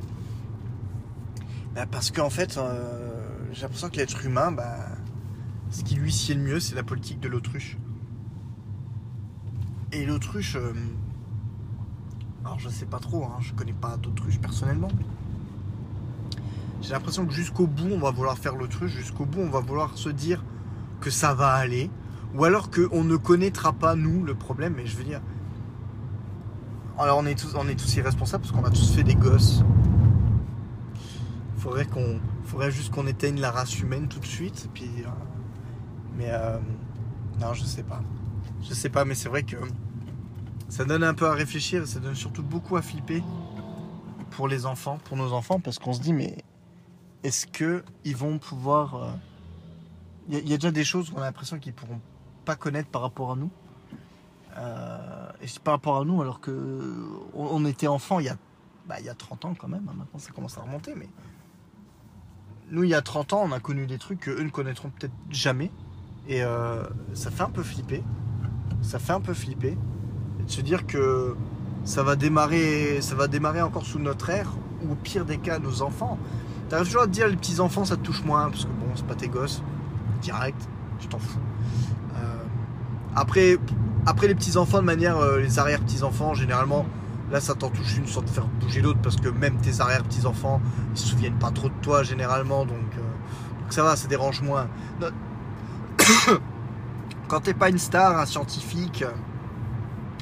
bah, 1.75 1.85
parce 1.89 2.11
qu'en 2.11 2.29
fait, 2.31 2.57
euh, 2.57 3.21
j'ai 3.53 3.61
l'impression 3.61 3.89
que 3.89 3.97
l'être 3.97 4.25
humain, 4.25 4.51
bah, 4.51 4.77
ce 5.69 5.83
qui 5.83 5.95
lui 5.95 6.11
sied 6.11 6.33
le 6.35 6.41
mieux, 6.41 6.59
c'est 6.59 6.75
la 6.75 6.83
politique 6.83 7.19
de 7.19 7.29
l'autruche. 7.29 7.77
Et 9.91 10.05
l'autruche. 10.05 10.55
euh, 10.55 10.73
alors 12.49 12.59
je 12.59 12.69
sais 12.69 12.87
pas 12.87 12.97
trop, 12.97 13.25
hein, 13.25 13.37
je 13.41 13.53
connais 13.53 13.73
pas 13.73 13.95
d'autruche 13.97 14.39
personnellement. 14.39 14.87
J'ai 16.81 16.93
l'impression 16.93 17.27
que 17.27 17.31
jusqu'au 17.31 17.67
bout, 17.67 17.89
on 17.91 17.99
va 17.99 18.09
vouloir 18.09 18.39
faire 18.39 18.55
l'autruche, 18.55 18.89
jusqu'au 18.89 19.25
bout, 19.25 19.41
on 19.41 19.51
va 19.51 19.59
vouloir 19.59 19.95
se 19.99 20.09
dire 20.09 20.43
que 20.99 21.11
ça 21.11 21.35
va 21.35 21.51
aller, 21.51 21.91
ou 22.33 22.43
alors 22.45 22.71
qu'on 22.71 23.03
ne 23.03 23.17
connaîtra 23.17 23.71
pas, 23.71 23.93
nous, 23.93 24.23
le 24.23 24.33
problème, 24.33 24.73
mais 24.75 24.87
je 24.87 24.97
veux 24.97 25.03
dire. 25.03 25.21
Alors 26.97 27.19
on 27.19 27.27
est 27.27 27.37
tous, 27.37 27.53
on 27.55 27.67
est 27.67 27.75
tous 27.75 27.97
irresponsables 27.97 28.43
parce 28.43 28.51
qu'on 28.51 28.65
a 28.65 28.71
tous 28.71 28.95
fait 28.95 29.03
des 29.03 29.13
gosses. 29.15 29.63
Faudrait 31.57 31.85
qu'on, 31.85 32.19
faudrait 32.45 32.71
juste 32.71 32.91
qu'on 32.91 33.05
éteigne 33.05 33.39
la 33.39 33.51
race 33.51 33.79
humaine 33.79 34.07
tout 34.07 34.19
de 34.19 34.25
suite, 34.25 34.69
puis. 34.73 34.89
euh, 35.05 35.09
mais 36.17 36.29
euh, 36.29 36.57
non, 37.39 37.53
je 37.53 37.63
sais 37.63 37.83
pas. 37.83 38.01
Je 38.67 38.73
sais 38.73 38.89
pas, 38.89 39.05
mais 39.05 39.13
c'est 39.13 39.29
vrai 39.29 39.43
que 39.43 39.55
ça 40.69 40.85
donne 40.85 41.03
un 41.03 41.13
peu 41.13 41.27
à 41.27 41.33
réfléchir 41.33 41.83
et 41.83 41.85
ça 41.85 41.99
donne 41.99 42.15
surtout 42.15 42.43
beaucoup 42.43 42.77
à 42.77 42.81
flipper 42.81 43.23
pour 44.31 44.47
les 44.47 44.65
enfants, 44.65 44.99
pour 45.05 45.17
nos 45.17 45.33
enfants, 45.33 45.59
parce 45.59 45.79
qu'on 45.79 45.93
se 45.93 45.99
dit, 45.99 46.13
mais 46.13 46.37
est-ce 47.23 47.47
que 47.47 47.83
ils 48.05 48.15
vont 48.15 48.37
pouvoir. 48.39 49.15
Il 50.29 50.35
y, 50.35 50.37
a- 50.37 50.41
y 50.41 50.53
a 50.53 50.57
déjà 50.57 50.71
des 50.71 50.83
choses 50.83 51.09
qu'on 51.09 51.17
a 51.21 51.25
l'impression 51.25 51.57
qu'ils 51.59 51.73
pourront 51.73 51.99
pas 52.45 52.55
connaître 52.55 52.89
par 52.89 53.01
rapport 53.01 53.31
à 53.31 53.35
nous. 53.35 53.49
Euh, 54.57 55.31
et 55.41 55.47
c'est 55.47 55.59
par 55.61 55.73
rapport 55.73 55.97
à 55.97 56.05
nous, 56.05 56.21
alors 56.21 56.39
que 56.39 57.07
on, 57.33 57.65
était 57.65 57.87
enfants 57.87 58.19
il 58.19 58.25
y, 58.25 58.29
a, 58.29 58.37
bah, 58.87 58.99
y 58.99 59.09
a 59.09 59.13
30 59.13 59.45
ans 59.45 59.53
quand 59.57 59.67
même, 59.67 59.87
hein, 59.89 59.93
maintenant 59.97 60.19
ça 60.19 60.31
commence 60.31 60.57
à 60.57 60.61
remonter, 60.61 60.93
mais 60.95 61.07
nous 62.71 62.83
il 62.83 62.89
y 62.89 62.95
a 62.95 63.01
30 63.01 63.33
ans 63.33 63.41
on 63.45 63.51
a 63.51 63.59
connu 63.59 63.85
des 63.85 63.97
trucs 63.99 64.21
qu'eux 64.21 64.41
ne 64.41 64.49
connaîtront 64.49 64.89
peut-être 64.89 65.13
jamais. 65.29 65.71
Et 66.27 66.43
euh, 66.43 66.83
ça 67.13 67.31
fait 67.31 67.43
un 67.43 67.49
peu 67.49 67.63
flipper. 67.63 68.03
Ça 68.81 68.99
fait 68.99 69.13
un 69.13 69.21
peu 69.21 69.33
flipper. 69.33 69.77
Se 70.49 70.61
dire 70.61 70.87
que 70.87 71.35
ça 71.85 72.01
va 72.01 72.15
démarrer, 72.15 73.01
ça 73.01 73.13
va 73.13 73.27
démarrer 73.27 73.61
encore 73.61 73.85
sous 73.85 73.99
notre 73.99 74.31
ère, 74.31 74.51
ou 74.83 74.93
au 74.93 74.95
pire 74.95 75.23
des 75.23 75.37
cas, 75.37 75.59
nos 75.59 75.83
enfants. 75.83 76.17
T'arrives 76.67 76.87
toujours 76.87 77.03
à 77.03 77.05
te 77.05 77.11
dire, 77.11 77.27
les 77.27 77.35
petits 77.35 77.59
enfants, 77.59 77.85
ça 77.85 77.97
te 77.97 78.01
touche 78.01 78.23
moins, 78.23 78.49
parce 78.49 78.65
que 78.65 78.69
bon, 78.69 78.87
c'est 78.95 79.05
pas 79.05 79.13
tes 79.13 79.27
gosses. 79.27 79.61
Direct, 80.23 80.59
je 80.99 81.07
t'en 81.07 81.19
fous. 81.19 81.37
Euh, 82.15 82.43
après, 83.15 83.57
après, 84.07 84.27
les 84.27 84.33
petits 84.33 84.57
enfants, 84.57 84.79
de 84.79 84.85
manière, 84.85 85.17
euh, 85.17 85.39
les 85.39 85.59
arrière 85.59 85.81
petits 85.81 86.01
enfants, 86.01 86.33
généralement, 86.33 86.87
là, 87.31 87.39
ça 87.39 87.53
t'en 87.53 87.69
touche 87.69 87.97
une 87.97 88.07
sans 88.07 88.23
te 88.23 88.31
faire 88.31 88.47
bouger 88.59 88.81
l'autre, 88.81 88.99
parce 89.03 89.17
que 89.17 89.29
même 89.29 89.57
tes 89.57 89.81
arrière 89.81 90.03
petits 90.03 90.25
enfants, 90.25 90.61
ils 90.95 90.97
se 90.99 91.09
souviennent 91.09 91.37
pas 91.37 91.51
trop 91.51 91.69
de 91.69 91.75
toi, 91.83 92.01
généralement, 92.01 92.65
donc, 92.65 92.77
euh, 92.97 93.61
donc 93.61 93.71
ça 93.71 93.83
va, 93.83 93.95
ça 93.95 94.07
dérange 94.07 94.41
moins. 94.41 94.67
Quand 97.27 97.41
t'es 97.41 97.53
pas 97.53 97.69
une 97.69 97.77
star, 97.77 98.17
un 98.17 98.25
scientifique 98.25 99.03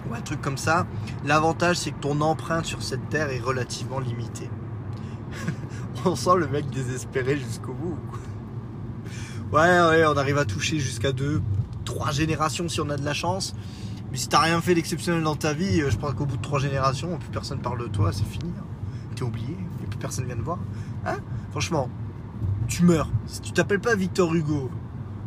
ou 0.09 0.13
un 0.13 0.21
truc 0.21 0.41
comme 0.41 0.57
ça, 0.57 0.85
l'avantage 1.25 1.77
c'est 1.77 1.91
que 1.91 1.99
ton 1.99 2.21
empreinte 2.21 2.65
sur 2.65 2.81
cette 2.81 3.09
terre 3.09 3.29
est 3.29 3.39
relativement 3.39 3.99
limitée. 3.99 4.49
on 6.05 6.15
sent 6.15 6.37
le 6.37 6.47
mec 6.47 6.69
désespéré 6.69 7.37
jusqu'au 7.37 7.73
bout. 7.73 7.97
Ouais, 9.51 9.61
ouais, 9.61 10.05
on 10.05 10.17
arrive 10.17 10.37
à 10.37 10.45
toucher 10.45 10.79
jusqu'à 10.79 11.11
deux, 11.11 11.41
trois 11.85 12.11
générations 12.11 12.67
si 12.67 12.81
on 12.81 12.89
a 12.89 12.97
de 12.97 13.05
la 13.05 13.13
chance. 13.13 13.55
Mais 14.11 14.17
si 14.17 14.27
t'as 14.29 14.39
rien 14.39 14.61
fait 14.61 14.75
d'exceptionnel 14.75 15.23
dans 15.23 15.35
ta 15.35 15.53
vie, 15.53 15.81
euh, 15.81 15.89
je 15.89 15.97
pense 15.97 16.13
qu'au 16.13 16.25
bout 16.25 16.37
de 16.37 16.41
trois 16.41 16.59
générations, 16.59 17.17
plus 17.17 17.29
personne 17.29 17.59
parle 17.59 17.79
de 17.81 17.87
toi, 17.87 18.11
c'est 18.13 18.25
fini. 18.25 18.51
hein. 18.57 18.63
T'es 19.15 19.23
oublié, 19.23 19.57
et 19.83 19.87
plus 19.87 19.97
personne 19.99 20.25
vient 20.25 20.35
te 20.35 20.41
voir. 20.41 20.59
Hein? 21.05 21.17
Franchement, 21.51 21.89
tu 22.67 22.83
meurs. 22.83 23.09
Si 23.25 23.41
tu 23.41 23.51
t'appelles 23.51 23.81
pas 23.81 23.95
Victor 23.95 24.33
Hugo, 24.33 24.69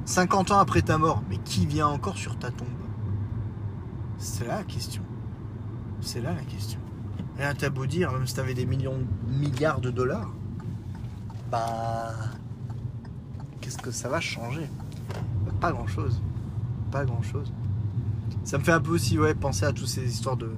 50 0.05 0.51
ans 0.53 0.59
après 0.59 0.83
ta 0.83 0.97
mort, 0.97 1.23
mais 1.29 1.39
qui 1.39 1.67
vient 1.67 1.89
encore 1.89 2.17
sur 2.17 2.39
ta 2.39 2.51
tombe? 2.51 2.69
C'est 4.21 4.47
là 4.47 4.59
la 4.59 4.65
question. 4.65 5.03
C'est 6.03 6.21
là 6.21 6.35
la 6.35 6.43
question. 6.43 6.79
Et 7.39 7.41
là, 7.41 7.55
t'as 7.55 7.71
beau 7.71 7.87
dire, 7.87 8.13
même 8.13 8.27
si 8.27 8.35
t'avais 8.35 8.53
des 8.53 8.67
millions, 8.67 8.99
milliards 9.27 9.81
de 9.81 9.91
dollars, 9.91 10.31
bah. 11.51 12.13
Qu'est-ce 13.61 13.79
que 13.79 13.91
ça 13.91 14.09
va 14.09 14.21
changer? 14.21 14.69
Pas 15.61 15.73
grand 15.73 15.87
chose. 15.87 16.21
Pas 16.91 17.05
grand 17.05 17.23
chose. 17.23 17.53
Ça 18.45 18.59
me 18.59 18.63
fait 18.63 18.73
un 18.73 18.81
peu 18.81 18.91
aussi 18.91 19.19
ouais, 19.19 19.35
penser 19.35 19.65
à 19.65 19.73
toutes 19.73 19.89
ces 19.89 20.05
histoires 20.05 20.37
de, 20.37 20.55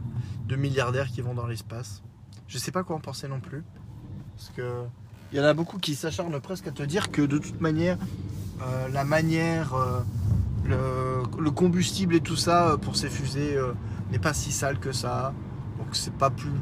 de 0.47 0.57
milliardaires 0.57 1.09
qui 1.09 1.21
vont 1.21 1.35
dans 1.35 1.47
l'espace. 1.47 2.03
Je 2.49 2.59
sais 2.59 2.73
pas 2.73 2.83
quoi 2.83 2.97
en 2.97 3.01
penser 3.01 3.29
non 3.29 3.41
plus. 3.41 3.63
Parce 4.37 4.51
que. 4.51 4.83
Il 5.33 5.39
y 5.39 5.41
en 5.41 5.45
a 5.45 5.55
beaucoup 5.55 5.79
qui 5.79 5.95
s'acharnent 5.95 6.39
presque 6.41 6.67
à 6.67 6.73
te 6.73 6.83
dire 6.83 7.11
que 7.11 7.23
de 7.23 7.39
toute 7.39 7.61
manière, 7.61 7.97
euh, 8.61 8.89
la 8.89 9.05
manière, 9.05 9.75
euh, 9.75 10.01
le, 10.65 11.23
le 11.39 11.51
combustible 11.51 12.15
et 12.15 12.21
tout 12.21 12.37
ça 12.37 12.69
euh, 12.69 12.77
pour 12.77 12.97
ces 12.97 13.09
fusées 13.09 13.57
euh, 13.57 13.73
n'est 14.11 14.19
pas 14.19 14.35
si 14.35 14.53
sale 14.53 14.79
que 14.79 14.93
ça. 14.93 15.35
Donc 15.79 15.89
c'est 15.93 16.15
pas 16.15 16.31
plus 16.31 16.53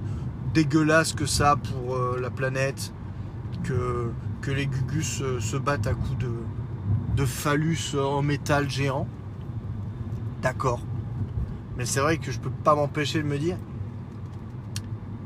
dégueulasse 0.55 1.13
que 1.13 1.27
ça 1.27 1.57
pour 1.57 1.95
euh, 1.95 2.19
la 2.21 2.31
planète 2.31 2.93
que, 3.63 4.11
que 4.41 4.51
les 4.51 4.67
gugus 4.67 5.23
se 5.39 5.57
battent 5.57 5.87
à 5.87 5.95
coups 5.95 6.19
de, 6.19 6.33
de 7.17 7.25
phallus 7.25 7.95
en 7.99 8.23
métal 8.23 8.71
géant. 8.71 9.07
D'accord. 10.43 10.81
Mais 11.77 11.85
c'est 11.85 12.01
vrai 12.01 12.19
que 12.19 12.33
je 12.33 12.41
peux 12.41 12.51
pas 12.51 12.75
m'empêcher 12.75 13.23
de 13.23 13.27
me 13.27 13.39
dire 13.39 13.57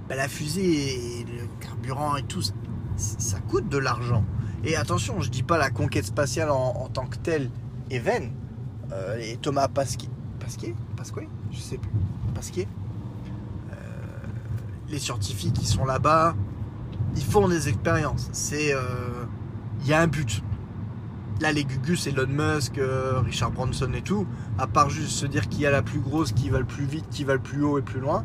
bah, 0.08 0.16
la 0.16 0.28
fusée 0.28 1.20
et 1.20 1.24
le 1.24 1.46
carburant 1.60 2.16
et 2.16 2.22
tout, 2.24 2.42
ça, 2.42 2.52
ça 2.96 3.38
coûte 3.38 3.68
de 3.68 3.78
l'argent. 3.78 4.24
Et 4.64 4.76
attention, 4.76 5.20
je 5.20 5.30
dis 5.30 5.42
pas 5.42 5.58
la 5.58 5.70
conquête 5.70 6.06
spatiale 6.06 6.50
en 6.50 6.88
tant 6.92 7.06
que 7.06 7.18
telle 7.18 7.50
est 7.90 7.98
vaine. 7.98 8.32
Euh, 8.94 9.18
et 9.20 9.36
Thomas 9.36 9.68
Pasquier, 9.68 10.08
Pasquier 10.38 10.74
Pasquier 10.96 11.28
Je 11.52 11.58
sais 11.58 11.78
plus. 11.78 11.90
Pasquier 12.34 12.68
Euh, 13.72 13.74
Les 14.88 14.98
scientifiques 14.98 15.54
qui 15.54 15.66
sont 15.66 15.84
là-bas, 15.84 16.34
ils 17.16 17.24
font 17.24 17.48
des 17.48 17.68
expériences. 17.68 18.28
C'est. 18.32 18.72
euh, 18.74 19.24
Il 19.82 19.88
y 19.88 19.92
a 19.92 20.00
un 20.00 20.06
but. 20.06 20.42
Là, 21.40 21.50
les 21.50 21.64
Gugus, 21.64 22.06
Elon 22.06 22.28
Musk, 22.28 22.80
Richard 23.26 23.50
Branson 23.50 23.90
et 23.92 24.02
tout, 24.02 24.24
à 24.56 24.68
part 24.68 24.88
juste 24.88 25.10
se 25.10 25.26
dire 25.26 25.48
qui 25.48 25.66
a 25.66 25.70
la 25.72 25.82
plus 25.82 25.98
grosse, 25.98 26.30
qui 26.30 26.48
va 26.48 26.60
le 26.60 26.64
plus 26.64 26.84
vite, 26.84 27.06
qui 27.10 27.24
va 27.24 27.34
le 27.34 27.40
plus 27.40 27.64
haut 27.64 27.76
et 27.76 27.82
plus 27.82 27.98
loin, 27.98 28.24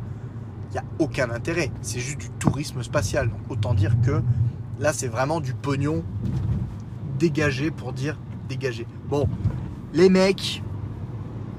il 0.70 0.74
n'y 0.74 0.78
a 0.78 0.84
aucun 1.00 1.32
intérêt. 1.32 1.72
C'est 1.82 2.00
juste 2.00 2.20
du 2.20 2.30
tourisme 2.30 2.84
spatial. 2.84 3.32
Autant 3.50 3.74
dire 3.74 3.96
que 4.06 4.22
là, 4.80 4.94
c'est 4.94 5.08
vraiment 5.08 5.42
du 5.42 5.56
pognon 5.56 6.04
dégagé 7.18 7.72
pour 7.72 7.94
dire 7.94 8.16
dégagé. 8.48 8.86
Bon, 9.10 9.28
les 9.94 10.10
mecs, 10.10 10.64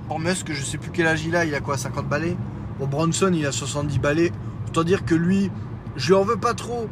bon, 0.09 0.19
Musk, 0.19 0.53
je 0.53 0.63
sais 0.63 0.79
plus 0.79 0.91
quel 0.91 1.07
âge 1.07 1.25
il 1.25 1.35
a, 1.37 1.45
il 1.45 1.55
a 1.55 1.61
quoi, 1.61 1.77
50 1.77 2.09
balais? 2.09 2.37
Bon, 2.79 2.87
Branson, 2.87 3.31
il 3.35 3.47
a 3.47 3.53
70 3.53 3.99
balais. 3.99 4.33
Autant 4.69 4.85
dire 4.85 5.05
que 5.05 5.15
lui, 5.15 5.51
je 5.97 6.09
lui 6.09 6.15
en 6.15 6.23
veux 6.25 6.37
pas 6.37 6.55
trop. 6.55 6.89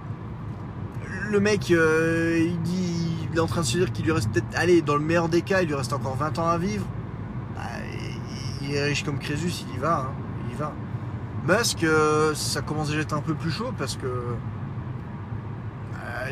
Le 1.31 1.40
mec, 1.40 1.70
euh, 1.70 2.38
il 2.46 2.61
dit, 2.62 3.27
il 3.31 3.37
est 3.37 3.40
en 3.40 3.46
train 3.46 3.61
de 3.61 3.66
se 3.66 3.79
dire 3.79 3.92
qu'il 3.92 4.05
lui 4.05 4.12
reste 4.12 4.31
peut-être, 4.31 4.46
allez, 4.55 4.83
dans 4.83 4.94
le 4.96 5.03
meilleur 5.03 5.29
des 5.29 5.42
cas, 5.42 5.62
il 5.62 5.68
lui 5.68 5.74
reste 5.74 5.92
encore 5.92 6.16
20 6.16 6.38
ans 6.38 6.48
à 6.48 6.59
vivre. 6.59 6.87
Bah, 7.55 7.62
il 8.62 8.74
est 8.74 8.83
riche 8.85 9.05
comme 9.05 9.18
Crésus, 9.18 9.64
il 9.68 9.77
y 9.77 9.79
va. 9.79 9.98
hein, 10.01 10.11
il 10.51 10.57
va. 10.57 10.72
Musk, 11.46 11.85
euh, 11.85 12.35
ça 12.35 12.61
commence 12.62 12.88
déjà 12.88 12.98
à 13.01 13.03
être 13.03 13.14
un 13.14 13.20
peu 13.22 13.35
plus 13.35 13.51
chaud 13.51 13.72
parce 13.79 13.96
que 13.96 14.07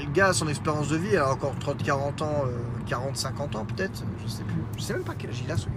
le 0.04 0.10
gars, 0.10 0.32
son 0.32 0.48
expérience 0.48 0.88
de 0.88 0.96
vie, 0.96 1.10
elle 1.12 1.18
a 1.18 1.30
encore 1.30 1.54
30, 1.58 1.82
40 1.82 2.22
ans, 2.22 2.44
euh, 2.46 2.58
40, 2.86 3.16
50 3.16 3.56
ans 3.56 3.64
peut-être, 3.64 4.04
je 4.24 4.28
sais 4.28 4.44
plus. 4.44 4.62
Je 4.76 4.82
sais 4.82 4.92
même 4.94 5.04
pas 5.04 5.14
quel 5.16 5.30
âge 5.30 5.42
il 5.44 5.50
a 5.50 5.56
ce 5.56 5.66
gars. 5.66 5.72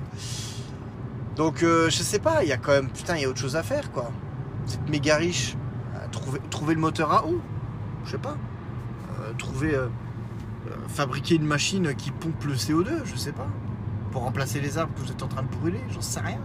Donc 1.36 1.64
euh, 1.64 1.90
je 1.90 2.04
sais 2.04 2.20
pas, 2.20 2.44
il 2.44 2.50
y 2.50 2.54
a 2.54 2.58
quand 2.58 2.72
même, 2.72 2.90
putain, 2.90 3.16
il 3.16 3.22
y 3.22 3.26
a 3.26 3.30
autre 3.30 3.40
chose 3.40 3.56
à 3.56 3.64
faire 3.64 3.92
quoi. 3.92 4.12
Êtes 4.68 4.90
méga 4.90 5.16
riche, 5.16 5.56
euh, 5.96 6.08
trouver, 6.12 6.40
trouver 6.50 6.74
le 6.76 6.82
moteur 6.82 7.12
à 7.12 7.26
où? 7.26 7.42
Je 8.06 8.12
sais 8.12 8.18
pas. 8.18 8.38
Euh, 9.22 9.34
trouver, 9.38 9.76
euh, 9.76 9.88
euh, 10.68 10.76
fabriquer 10.88 11.36
une 11.36 11.46
machine 11.46 11.94
qui 11.96 12.12
pompe 12.12 12.44
le 12.46 12.54
CO2, 12.54 13.06
je 13.06 13.16
sais 13.16 13.32
pas. 13.32 13.48
Pour 14.12 14.24
remplacer 14.24 14.60
les 14.60 14.78
arbres 14.78 14.94
que 14.96 15.02
vous 15.02 15.12
êtes 15.12 15.24
en 15.24 15.28
train 15.28 15.44
de 15.44 15.48
brûler, 15.48 15.82
j'en 15.92 16.02
sais 16.02 16.20
rien. 16.20 16.40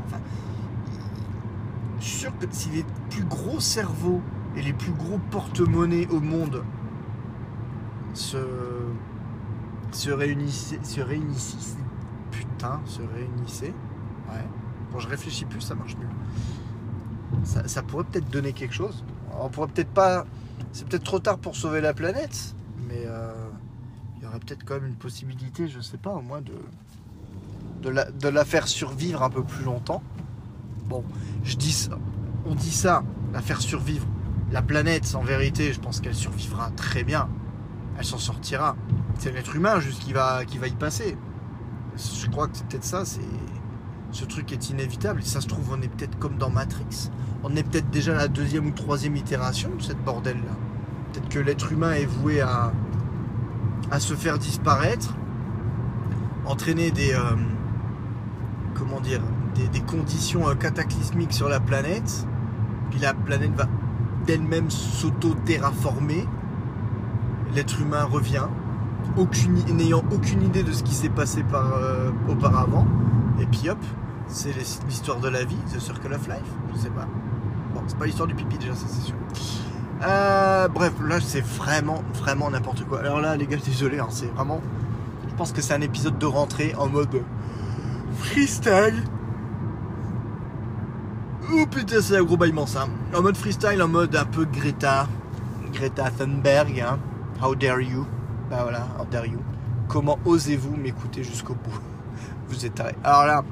Je 2.00 2.04
suis 2.04 2.18
sûr 2.18 2.38
que 2.38 2.46
si 2.50 2.68
les 2.70 2.84
plus 3.10 3.24
gros 3.24 3.60
cerveaux 3.60 4.20
et 4.56 4.62
les 4.62 4.72
plus 4.72 4.92
gros 4.92 5.18
porte-monnaies 5.30 6.06
au 6.10 6.20
monde 6.20 6.62
se, 8.14 8.38
se 9.92 10.10
réunissaient, 10.10 10.80
se 10.82 11.00
réunissaient, 11.00 11.76
putain, 12.30 12.80
se 12.86 13.00
réunissaient, 13.02 13.74
ouais. 14.28 14.44
Quand 14.92 15.00
je 15.00 15.08
réfléchis 15.08 15.44
plus, 15.44 15.60
ça 15.60 15.74
marche 15.74 15.96
mieux. 15.96 17.44
Ça, 17.44 17.82
pourrait 17.82 18.04
peut-être 18.04 18.30
donner 18.30 18.52
quelque 18.52 18.74
chose. 18.74 19.04
On 19.40 19.48
pourrait 19.48 19.68
peut-être 19.68 19.90
pas. 19.90 20.24
C'est 20.72 20.86
peut-être 20.86 21.02
trop 21.02 21.18
tard 21.18 21.38
pour 21.38 21.56
sauver 21.56 21.80
la 21.80 21.92
planète, 21.92 22.54
mais 22.88 23.02
euh, 23.06 23.32
il 24.16 24.22
y 24.22 24.26
aurait 24.26 24.38
peut-être 24.38 24.64
quand 24.64 24.74
même 24.74 24.86
une 24.86 24.94
possibilité, 24.94 25.66
je 25.66 25.80
sais 25.80 25.96
pas, 25.98 26.10
au 26.10 26.22
moins 26.22 26.40
de 26.40 26.52
de 27.82 27.90
la, 27.90 28.10
de 28.10 28.28
la 28.28 28.44
faire 28.44 28.66
survivre 28.66 29.22
un 29.22 29.30
peu 29.30 29.42
plus 29.42 29.64
longtemps. 29.64 30.02
Bon, 30.86 31.04
je 31.42 31.56
dis 31.56 31.72
ça, 31.72 31.98
on 32.46 32.54
dit 32.54 32.70
ça, 32.70 33.02
la 33.32 33.42
faire 33.42 33.60
survivre. 33.60 34.06
La 34.52 34.62
planète, 34.62 35.14
en 35.14 35.22
vérité, 35.22 35.72
je 35.72 35.80
pense 35.80 36.00
qu'elle 36.00 36.14
survivra 36.14 36.70
très 36.76 37.04
bien. 37.04 37.28
Elle 37.98 38.04
s'en 38.04 38.18
sortira. 38.18 38.76
C'est 39.18 39.32
l'être 39.32 39.54
humain 39.54 39.80
juste 39.80 40.00
qui 40.00 40.12
va, 40.12 40.44
qui 40.44 40.58
va 40.58 40.66
y 40.66 40.74
passer. 40.74 41.16
Je 41.96 42.26
crois 42.28 42.48
que 42.48 42.56
c'est 42.56 42.66
peut-être 42.66 42.84
ça, 42.84 43.04
c'est 43.04 43.20
ce 44.10 44.24
truc 44.24 44.52
est 44.52 44.70
inévitable. 44.70 45.20
Et 45.20 45.24
ça 45.24 45.40
se 45.40 45.46
trouve, 45.46 45.72
on 45.72 45.82
est 45.82 45.88
peut-être 45.88 46.18
comme 46.18 46.36
dans 46.36 46.50
Matrix. 46.50 47.10
On 47.42 47.54
est 47.56 47.62
peut-être 47.62 47.90
déjà 47.90 48.12
à 48.12 48.16
la 48.16 48.28
deuxième 48.28 48.66
ou 48.66 48.70
troisième 48.70 49.16
itération 49.16 49.70
de 49.76 49.82
cette 49.82 50.02
bordel-là. 50.02 50.52
Peut-être 51.12 51.28
que 51.28 51.38
l'être 51.38 51.72
humain 51.72 51.92
est 51.92 52.06
voué 52.06 52.40
à, 52.40 52.72
à 53.90 54.00
se 54.00 54.14
faire 54.14 54.38
disparaître, 54.38 55.14
entraîner 56.46 56.90
des, 56.90 57.12
euh, 57.12 57.36
comment 58.74 59.00
dire, 59.00 59.20
des, 59.54 59.80
conditions 59.80 60.48
euh, 60.48 60.54
cataclysmiques 60.54 61.32
sur 61.32 61.48
la 61.48 61.60
planète. 61.60 62.26
Puis 62.90 63.00
la 63.00 63.14
planète 63.14 63.54
va 63.54 63.66
d'elle-même 64.26 64.70
s'auto-terraformer. 64.70 66.26
L'être 67.54 67.80
humain 67.80 68.04
revient, 68.04 68.46
n'ayant 69.72 70.02
aucune 70.10 70.42
idée 70.42 70.64
de 70.64 70.72
ce 70.72 70.82
qui 70.82 70.94
s'est 70.94 71.08
passé 71.08 71.44
euh, 71.54 72.10
auparavant. 72.28 72.86
Et 73.40 73.46
puis 73.46 73.68
hop, 73.70 73.78
c'est 74.26 74.52
l'histoire 74.88 75.20
de 75.20 75.28
la 75.28 75.44
vie, 75.44 75.56
The 75.72 75.78
Circle 75.78 76.12
of 76.14 76.26
Life, 76.26 76.50
je 76.74 76.80
sais 76.80 76.90
pas. 76.90 77.06
Bon, 77.74 77.82
c'est 77.86 77.98
pas 77.98 78.06
l'histoire 78.06 78.26
du 78.26 78.34
pipi 78.34 78.58
déjà, 78.58 78.74
ça 78.74 78.86
c'est 78.88 79.02
sûr. 79.02 79.14
Euh, 80.02 80.68
bref, 80.68 80.92
là 81.06 81.20
c'est 81.20 81.44
vraiment, 81.44 82.02
vraiment 82.14 82.50
n'importe 82.50 82.84
quoi. 82.84 83.00
Alors 83.00 83.20
là, 83.20 83.36
les 83.36 83.46
gars, 83.46 83.56
désolé, 83.56 84.00
hein, 84.00 84.08
c'est 84.10 84.32
vraiment. 84.34 84.60
Je 85.28 85.34
pense 85.34 85.52
que 85.52 85.62
c'est 85.62 85.74
un 85.74 85.80
épisode 85.80 86.18
de 86.18 86.26
rentrée 86.26 86.74
en 86.76 86.88
mode 86.88 87.22
freestyle. 88.18 89.04
Oh 91.52 91.66
putain, 91.70 92.00
c'est 92.00 92.16
un 92.16 92.22
gros 92.22 92.36
baillement 92.36 92.66
ça. 92.66 92.86
En 93.14 93.22
mode 93.22 93.36
freestyle, 93.36 93.80
en 93.82 93.88
mode 93.88 94.16
un 94.16 94.24
peu 94.24 94.44
Greta. 94.44 95.06
Greta 95.72 96.10
Thunberg, 96.10 96.80
hein. 96.80 96.98
How 97.42 97.54
dare 97.54 97.80
you? 97.80 98.06
Bah 98.50 98.62
voilà, 98.62 98.86
how 98.98 99.04
dare 99.04 99.26
you. 99.26 99.40
Comment 99.88 100.18
osez-vous 100.24 100.76
m'écouter 100.76 101.24
jusqu'au 101.24 101.54
bout? 101.54 101.80
Vous 102.48 102.64
êtes 102.64 102.74
tarés. 102.74 102.94
Alors 103.02 103.26
là, 103.26 103.44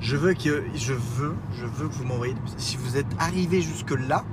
je 0.00 0.16
veux 0.16 0.34
que 0.34 0.64
je 0.74 0.92
veux, 0.92 1.34
je 1.58 1.64
veux 1.64 1.88
que 1.88 1.94
vous 1.94 2.04
m'envoyiez. 2.04 2.34
Si 2.56 2.76
vous 2.76 2.96
êtes 2.96 3.06
arrivé 3.18 3.62
jusque 3.62 3.92
là, 3.92 4.24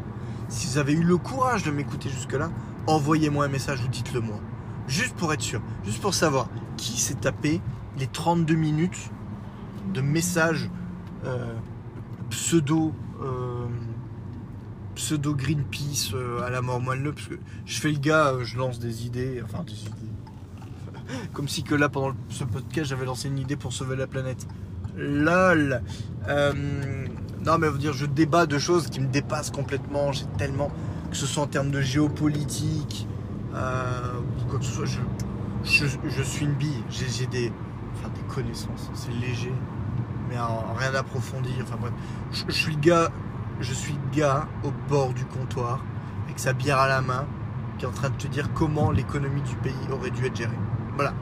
si 0.48 0.68
vous 0.68 0.78
avez 0.80 0.94
eu 0.94 1.04
le 1.04 1.18
courage 1.18 1.64
de 1.64 1.72
m'écouter 1.72 2.10
jusque 2.10 2.34
là, 2.34 2.50
envoyez-moi 2.88 3.46
un 3.46 3.50
message 3.50 3.84
ou 3.84 3.88
dites-le 3.88 4.20
moi. 4.20 4.40
Juste 4.88 5.16
pour 5.16 5.32
être 5.32 5.42
sûr, 5.42 5.62
juste 5.86 6.02
pour 6.02 6.16
savoir 6.16 6.50
qui 6.76 7.00
s'est 7.00 7.16
tapé 7.16 7.62
les 8.00 8.08
32 8.08 8.56
minutes 8.56 9.12
de 9.94 10.02
messages 10.02 10.70
euh, 11.26 11.54
pseudo 12.30 12.94
euh, 13.22 13.59
pseudo 15.00 15.34
Greenpeace 15.34 16.14
euh, 16.14 16.42
à 16.46 16.50
la 16.50 16.62
mort 16.62 16.82
moelleux 16.82 17.14
parce 17.14 17.28
que 17.28 17.36
je 17.66 17.80
fais 17.80 17.90
le 17.90 18.00
gars, 18.00 18.34
euh, 18.34 18.44
je 18.44 18.58
lance 18.58 18.80
des 18.80 19.06
idées, 19.06 19.42
enfin 19.44 19.64
des 19.64 19.80
idées. 19.82 21.24
Comme 21.34 21.48
si 21.48 21.64
que 21.64 21.74
là 21.74 21.88
pendant 21.88 22.14
ce 22.28 22.44
podcast 22.44 22.90
j'avais 22.90 23.06
lancé 23.06 23.30
une 23.30 23.40
idée 23.40 23.56
pour 23.56 23.72
sauver 23.72 23.96
la 23.96 24.08
planète. 24.08 24.46
LOL. 24.98 25.82
Euh, 26.28 26.54
non 27.46 27.58
mais 27.58 27.72
dire, 27.78 27.94
je 27.94 28.06
débat 28.06 28.46
de 28.46 28.60
choses 28.60 28.88
qui 28.88 29.00
me 29.00 29.08
dépassent 29.08 29.52
complètement. 29.52 30.12
J'ai 30.12 30.26
tellement, 30.38 30.70
que 31.10 31.16
ce 31.16 31.26
soit 31.26 31.44
en 31.44 31.48
termes 31.48 31.72
de 31.72 31.80
géopolitique, 31.80 33.08
euh, 33.56 34.20
ou 34.42 34.50
quoi 34.50 34.60
que 34.60 34.66
ce 34.66 34.72
soit, 34.72 34.86
je, 35.64 36.24
suis 36.24 36.46
une 36.46 36.56
bille. 36.56 36.84
J'ai 36.90 37.26
des, 37.28 37.48
des 37.50 38.34
connaissances. 38.34 38.92
C'est 38.94 39.14
léger, 39.14 39.54
mais 40.30 40.38
en- 40.38 40.74
rien 40.74 40.92
d'approfondi. 40.92 41.52
Enfin 41.62 41.78
bref, 41.80 41.94
je 42.50 42.52
suis 42.52 42.74
le 42.74 42.82
gars, 42.82 43.10
je 43.60 43.74
suis 43.74 43.96
gars 44.14 44.48
au 44.64 44.72
bord 44.90 45.14
du 45.14 45.26
comptoir 45.26 45.84
avec 46.26 46.40
sa 46.40 46.54
bière 46.54 46.80
à 46.80 46.88
la 46.88 47.02
main, 47.02 47.26
qui 47.78 47.86
est 47.86 47.88
en 47.88 47.92
train 47.92 48.10
de 48.10 48.16
te 48.16 48.28
dire 48.28 48.50
comment 48.54 48.92
l'économie 48.92 49.42
du 49.42 49.56
pays 49.56 49.74
aurait 49.92 50.12
dû 50.12 50.26
être 50.26 50.36
gérée. 50.36 50.58
Voilà, 50.96 51.14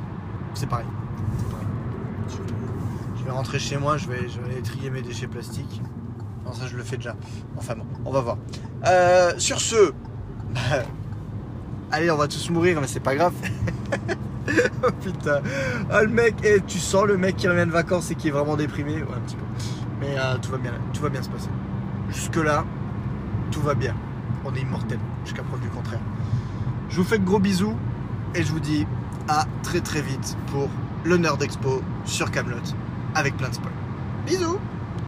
c'est 0.54 0.68
pareil. 0.68 0.86
Je, 3.18 3.24
vais 3.24 3.32
rentrer 3.32 3.60
chez 3.60 3.78
moi, 3.78 3.98
je 3.98 4.08
vais, 4.08 4.28
je 4.30 4.40
vais 4.40 4.62
trier 4.62 4.90
mes 4.90 5.02
déchets 5.02 5.28
plastiques. 5.28 5.82
Non, 6.46 6.54
ça 6.54 6.68
je 6.68 6.78
le 6.78 6.84
fais 6.84 6.98
déjà. 6.98 7.16
Enfin 7.58 7.76
bon, 7.76 7.86
on 8.06 8.12
va 8.12 8.22
voir. 8.22 8.38
Euh, 8.86 9.34
sur 9.38 9.60
ce, 9.60 9.92
bah, 10.54 10.84
allez, 11.92 12.10
on 12.12 12.18
va 12.18 12.28
tous 12.28 12.50
mourir, 12.50 12.80
mais 12.80 12.88
c'est 12.88 13.00
pas 13.00 13.16
grave. 13.16 13.34
oh 14.84 14.92
putain. 15.02 15.42
Ah, 15.90 16.04
le 16.04 16.10
mec, 16.10 16.36
et 16.44 16.62
tu 16.66 16.80
sens 16.80 17.06
le 17.06 17.18
mec 17.18 17.36
qui 17.36 17.48
revient 17.48 17.66
de 17.66 17.72
vacances 17.72 18.12
et 18.12 18.16
qui 18.16 18.30
est 18.30 18.32
vraiment 18.32 18.56
déprimé 18.56 18.96
Ouais, 18.96 19.16
un 19.16 19.20
petit 19.22 19.36
peu. 19.36 19.44
Mais 20.00 20.16
euh, 20.18 20.38
tout, 20.42 20.56
bien, 20.58 20.74
tout 20.94 21.02
va 21.02 21.10
bien 21.10 21.22
se 21.22 21.30
passer. 21.30 21.50
Jusque-là, 22.10 22.66
tout 23.52 23.62
va 23.62 23.74
bien. 23.74 23.96
On 24.46 24.54
est 24.54 24.62
immortel, 24.62 25.00
jusqu'à 25.26 25.44
preuve 25.44 25.62
du 25.62 25.70
contraire. 25.70 26.00
Je 26.90 26.98
vous 26.98 27.04
fais 27.04 27.18
de 27.18 27.26
gros 27.26 27.40
bisous 27.40 27.76
et 28.34 28.44
je 28.44 28.52
vous 28.52 28.60
dis 28.60 28.86
à 29.28 29.46
très 29.64 29.82
très 29.82 30.02
vite 30.02 30.38
pour 30.48 30.70
le 31.04 31.18
Nerd 31.18 31.42
Expo 31.42 31.82
sur 32.06 32.32
Camelot 32.32 32.58
avec 33.16 33.36
plein 33.36 33.50
de 33.50 33.56
spoil. 33.56 33.74
Bisous 34.26 34.58